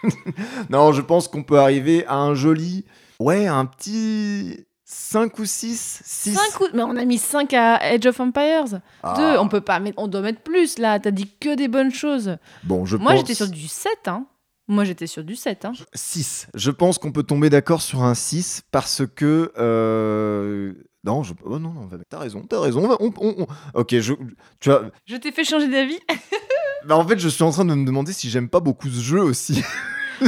non, 0.70 0.92
je 0.92 1.02
pense 1.02 1.28
qu'on 1.28 1.44
peut 1.44 1.60
arriver 1.60 2.06
à 2.08 2.16
un 2.16 2.34
joli. 2.34 2.86
Ouais, 3.20 3.48
un 3.48 3.66
petit. 3.66 4.66
5 4.86 5.40
ou 5.40 5.46
6 5.46 6.02
6 6.04 6.34
5 6.34 6.60
ou... 6.62 6.66
Mais 6.74 6.84
on 6.84 6.96
a 6.96 7.06
mis 7.06 7.18
5 7.18 7.52
à 7.54 7.78
Age 7.78 8.06
of 8.06 8.20
Empires. 8.20 8.80
Ah. 9.02 9.16
2, 9.18 9.40
on 9.40 9.48
peut 9.48 9.62
pas 9.62 9.80
mettre... 9.80 9.98
On 9.98 10.08
doit 10.08 10.22
mettre 10.22 10.42
plus 10.42 10.78
là, 10.78 11.00
t'as 11.00 11.10
dit 11.10 11.30
que 11.40 11.56
des 11.56 11.68
bonnes 11.68 11.92
choses. 11.94 12.38
Bon, 12.64 12.86
je 12.86 12.98
Moi 12.98 13.12
pense... 13.14 13.22
j'étais 13.22 13.34
sur 13.34 13.48
du 13.48 13.68
7, 13.68 13.92
hein. 14.08 14.28
Moi 14.68 14.84
j'étais 14.84 15.08
sur 15.08 15.24
du 15.24 15.36
7, 15.36 15.66
hein. 15.66 15.72
6. 15.94 16.48
Je 16.54 16.72
pense 16.72 16.98
qu'on 16.98 17.12
peut 17.12 17.24
tomber 17.24 17.50
d'accord 17.50 17.82
sur 17.82 18.04
un 18.04 18.14
6 18.14 18.64
parce 18.72 19.02
que. 19.16 19.52
euh, 19.58 20.74
Non, 21.06 21.22
je... 21.24 21.34
oh 21.44 21.60
non, 21.60 21.70
non, 21.74 21.90
t'as 22.10 22.20
raison, 22.20 22.42
t'as 22.48 22.60
raison. 22.62 22.84
on 22.84 22.88
va- 22.88 22.98
on- 23.00 23.14
on- 23.18 23.48
Ok, 23.74 23.98
je... 24.00 24.14
tu 24.60 24.70
vois. 24.70 24.86
Je 25.06 25.18
t'ai 25.18 25.32
fait 25.32 25.44
changer 25.44 25.68
d'avis 25.68 26.00
Bah, 26.86 26.98
en 26.98 27.08
fait, 27.08 27.18
je 27.20 27.28
suis 27.30 27.44
en 27.44 27.52
train 27.52 27.66
de 27.66 27.74
me 27.74 27.86
demander 27.86 28.12
si 28.14 28.30
j'aime 28.30 28.50
pas 28.50 28.60
beaucoup 28.60 28.88
ce 28.90 29.02
jeu 29.02 29.22
aussi. 29.22 29.62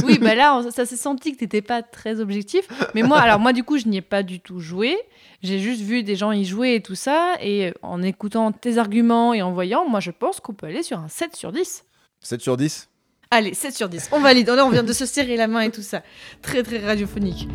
Oui, 0.03 0.17
bah 0.17 0.35
là, 0.35 0.57
on- 0.57 0.71
ça 0.71 0.85
s'est 0.85 0.97
senti 0.97 1.31
que 1.31 1.37
t'étais 1.37 1.61
pas 1.61 1.81
très 1.81 2.19
objectif. 2.19 2.67
Mais 2.95 3.03
moi, 3.03 3.19
alors 3.19 3.39
moi, 3.39 3.53
du 3.53 3.63
coup, 3.63 3.77
je 3.77 3.87
n'y 3.87 3.97
ai 3.97 4.01
pas 4.01 4.23
du 4.23 4.41
tout 4.41 4.59
joué. 4.59 4.97
J'ai 5.41 5.59
juste 5.59 5.81
vu 5.81 6.03
des 6.03 6.15
gens 6.17 6.31
y 6.33 6.43
jouer 6.43 6.73
et 6.75 6.81
tout 6.81 6.95
ça. 6.95 7.35
Et 7.39 7.71
en 7.81 8.01
écoutant 8.01 8.51
tes 8.51 8.77
arguments 8.77 9.33
et 9.33 9.41
en 9.41 9.53
voyant, 9.53 9.87
moi, 9.87 10.01
je 10.01 10.11
pense 10.11 10.41
qu'on 10.41 10.53
peut 10.53 10.65
aller 10.65 10.83
sur 10.83 10.99
un 10.99 11.07
7 11.07 11.35
sur 11.35 11.53
10. 11.53 11.85
7 12.19 12.41
sur 12.41 12.57
10 12.57 12.89
Allez, 13.31 13.53
7 13.53 13.73
sur 13.75 13.87
10. 13.87 14.09
On 14.11 14.19
valide. 14.19 14.49
Là, 14.49 14.65
on 14.65 14.69
vient 14.69 14.83
de 14.83 14.91
se 14.91 15.05
serrer 15.05 15.37
la 15.37 15.47
main 15.47 15.61
et 15.61 15.71
tout 15.71 15.83
ça. 15.83 16.01
Très, 16.41 16.63
très 16.63 16.79
radiophonique. 16.85 17.47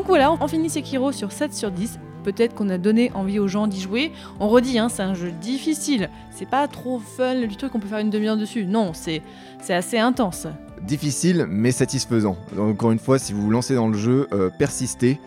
Donc 0.00 0.06
voilà, 0.06 0.32
on 0.32 0.48
finit 0.48 0.70
Sekiro 0.70 1.12
sur 1.12 1.30
7 1.30 1.52
sur 1.52 1.70
10. 1.70 1.98
Peut-être 2.24 2.54
qu'on 2.54 2.70
a 2.70 2.78
donné 2.78 3.12
envie 3.12 3.38
aux 3.38 3.48
gens 3.48 3.66
d'y 3.66 3.78
jouer. 3.78 4.12
On 4.40 4.48
redit, 4.48 4.78
hein, 4.78 4.88
c'est 4.88 5.02
un 5.02 5.12
jeu 5.12 5.30
difficile. 5.30 6.08
C'est 6.30 6.48
pas 6.48 6.66
trop 6.68 6.98
fun 6.98 7.46
du 7.46 7.54
truc 7.54 7.70
qu'on 7.70 7.80
peut 7.80 7.86
faire 7.86 7.98
une 7.98 8.08
demi-heure 8.08 8.38
dessus. 8.38 8.64
Non, 8.64 8.92
c'est 8.94 9.20
c'est 9.60 9.74
assez 9.74 9.98
intense. 9.98 10.46
Difficile, 10.80 11.44
mais 11.50 11.70
satisfaisant. 11.70 12.38
Encore 12.58 12.92
une 12.92 12.98
fois, 12.98 13.18
si 13.18 13.34
vous 13.34 13.42
vous 13.42 13.50
lancez 13.50 13.74
dans 13.74 13.88
le 13.88 13.98
jeu, 13.98 14.26
euh, 14.32 14.48
persistez. 14.48 15.20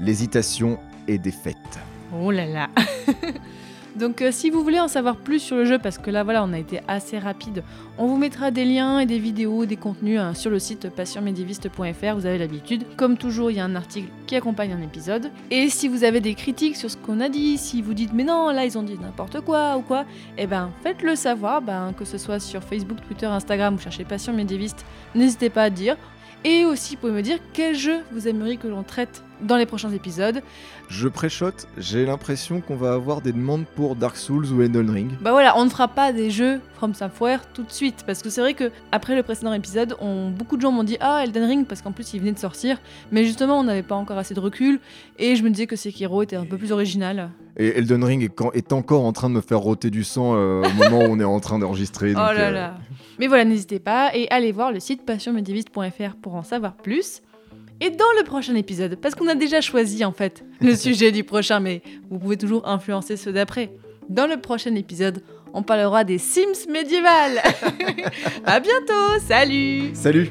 L'hésitation 0.00 0.80
est 1.06 1.18
défaite. 1.18 1.78
Oh 2.12 2.32
là 2.32 2.46
là 2.46 2.68
Donc 3.96 4.22
euh, 4.22 4.30
si 4.30 4.50
vous 4.50 4.62
voulez 4.62 4.80
en 4.80 4.88
savoir 4.88 5.16
plus 5.16 5.40
sur 5.40 5.56
le 5.56 5.64
jeu, 5.64 5.78
parce 5.78 5.98
que 5.98 6.10
là 6.10 6.22
voilà 6.22 6.44
on 6.44 6.52
a 6.52 6.58
été 6.58 6.80
assez 6.88 7.18
rapide, 7.18 7.62
on 7.98 8.06
vous 8.06 8.16
mettra 8.16 8.50
des 8.50 8.64
liens 8.64 9.00
et 9.00 9.06
des 9.06 9.18
vidéos, 9.18 9.66
des 9.66 9.76
contenus 9.76 10.20
hein, 10.20 10.34
sur 10.34 10.50
le 10.50 10.58
site 10.58 10.88
passionmédiéviste.fr, 10.90 12.14
vous 12.14 12.26
avez 12.26 12.38
l'habitude. 12.38 12.84
Comme 12.96 13.16
toujours, 13.16 13.50
il 13.50 13.56
y 13.56 13.60
a 13.60 13.64
un 13.64 13.74
article 13.74 14.08
qui 14.26 14.36
accompagne 14.36 14.72
un 14.72 14.82
épisode. 14.82 15.30
Et 15.50 15.68
si 15.68 15.88
vous 15.88 16.04
avez 16.04 16.20
des 16.20 16.34
critiques 16.34 16.76
sur 16.76 16.90
ce 16.90 16.96
qu'on 16.96 17.20
a 17.20 17.28
dit, 17.28 17.58
si 17.58 17.82
vous 17.82 17.94
dites 17.94 18.12
mais 18.12 18.24
non, 18.24 18.50
là 18.50 18.64
ils 18.64 18.78
ont 18.78 18.82
dit 18.82 18.98
n'importe 18.98 19.40
quoi 19.40 19.76
ou 19.76 19.82
quoi, 19.82 20.04
eh 20.38 20.46
ben 20.46 20.70
faites-le 20.82 21.16
savoir, 21.16 21.62
ben, 21.62 21.92
que 21.96 22.04
ce 22.04 22.18
soit 22.18 22.40
sur 22.40 22.62
Facebook, 22.62 22.98
Twitter, 23.06 23.26
Instagram, 23.26 23.74
vous 23.74 23.82
cherchez 23.82 24.06
Médiéviste, 24.32 24.84
n'hésitez 25.14 25.50
pas 25.50 25.64
à 25.64 25.70
dire. 25.70 25.96
Et 26.44 26.64
aussi, 26.64 26.94
vous 26.94 27.02
pouvez 27.02 27.12
me 27.12 27.22
dire 27.22 27.38
quel 27.52 27.74
jeu 27.74 27.98
vous 28.12 28.26
aimeriez 28.26 28.56
que 28.56 28.66
l'on 28.66 28.82
traite 28.82 29.22
dans 29.42 29.56
les 29.56 29.66
prochains 29.66 29.90
épisodes. 29.92 30.42
Je 30.88 31.06
préchote, 31.08 31.68
j'ai 31.78 32.04
l'impression 32.04 32.60
qu'on 32.60 32.74
va 32.76 32.92
avoir 32.94 33.20
des 33.20 33.32
demandes 33.32 33.64
pour 33.76 33.94
Dark 33.94 34.16
Souls 34.16 34.46
ou 34.52 34.60
Elden 34.62 34.90
Ring. 34.90 35.10
Bah 35.20 35.30
voilà, 35.30 35.56
on 35.56 35.64
ne 35.64 35.70
fera 35.70 35.86
pas 35.86 36.12
des 36.12 36.30
jeux 36.30 36.60
From 36.74 36.94
Software 36.94 37.40
tout 37.52 37.62
de 37.62 37.70
suite 37.70 38.02
parce 38.06 38.22
que 38.22 38.30
c'est 38.30 38.40
vrai 38.40 38.54
que 38.54 38.70
après 38.90 39.14
le 39.14 39.22
précédent 39.22 39.52
épisode, 39.52 39.94
on, 40.00 40.30
beaucoup 40.30 40.56
de 40.56 40.62
gens 40.62 40.72
m'ont 40.72 40.82
dit 40.82 40.96
ah 41.00 41.20
Elden 41.22 41.44
Ring 41.44 41.66
parce 41.66 41.80
qu'en 41.82 41.92
plus 41.92 42.12
il 42.14 42.20
venait 42.20 42.32
de 42.32 42.38
sortir, 42.38 42.78
mais 43.12 43.24
justement 43.24 43.60
on 43.60 43.64
n'avait 43.64 43.82
pas 43.84 43.94
encore 43.94 44.18
assez 44.18 44.34
de 44.34 44.40
recul 44.40 44.80
et 45.18 45.36
je 45.36 45.42
me 45.44 45.50
disais 45.50 45.66
que 45.66 45.76
Sekiro 45.76 46.22
était 46.22 46.36
un 46.36 46.44
peu 46.44 46.56
plus 46.56 46.72
original. 46.72 47.30
Et 47.56 47.78
Elden 47.78 48.02
Ring 48.02 48.22
est, 48.24 48.28
quand- 48.34 48.52
est 48.52 48.72
encore 48.72 49.04
en 49.04 49.12
train 49.12 49.28
de 49.28 49.34
me 49.34 49.40
faire 49.40 49.58
rôter 49.58 49.90
du 49.90 50.02
sang 50.02 50.34
euh, 50.34 50.62
au 50.62 50.72
moment 50.72 51.04
où 51.04 51.08
on 51.10 51.20
est 51.20 51.24
en 51.24 51.40
train 51.40 51.58
d'enregistrer. 51.58 52.12
Oh 52.14 52.16
là 52.16 52.48
euh, 52.48 52.50
là. 52.50 52.74
Mais 53.18 53.26
voilà, 53.26 53.44
n'hésitez 53.44 53.78
pas 53.78 54.10
et 54.16 54.26
allez 54.30 54.50
voir 54.50 54.72
le 54.72 54.80
site 54.80 55.04
passionmédiéviste.fr 55.04 56.16
pour 56.20 56.34
en 56.34 56.42
savoir 56.42 56.74
plus. 56.74 57.22
Et 57.80 57.90
dans 57.90 58.04
le 58.18 58.24
prochain 58.24 58.54
épisode, 58.54 58.96
parce 58.96 59.14
qu'on 59.14 59.28
a 59.28 59.34
déjà 59.34 59.60
choisi 59.60 60.04
en 60.04 60.12
fait 60.12 60.44
le 60.60 60.74
sujet 60.76 61.12
du 61.12 61.24
prochain, 61.24 61.60
mais 61.60 61.82
vous 62.10 62.18
pouvez 62.18 62.36
toujours 62.36 62.68
influencer 62.68 63.16
ceux 63.16 63.32
d'après. 63.32 63.72
Dans 64.08 64.26
le 64.26 64.38
prochain 64.38 64.74
épisode, 64.74 65.22
on 65.54 65.62
parlera 65.62 66.04
des 66.04 66.18
Sims 66.18 66.68
médiévales. 66.68 67.40
à 68.44 68.60
bientôt, 68.60 69.18
salut 69.26 69.90
Salut 69.94 70.30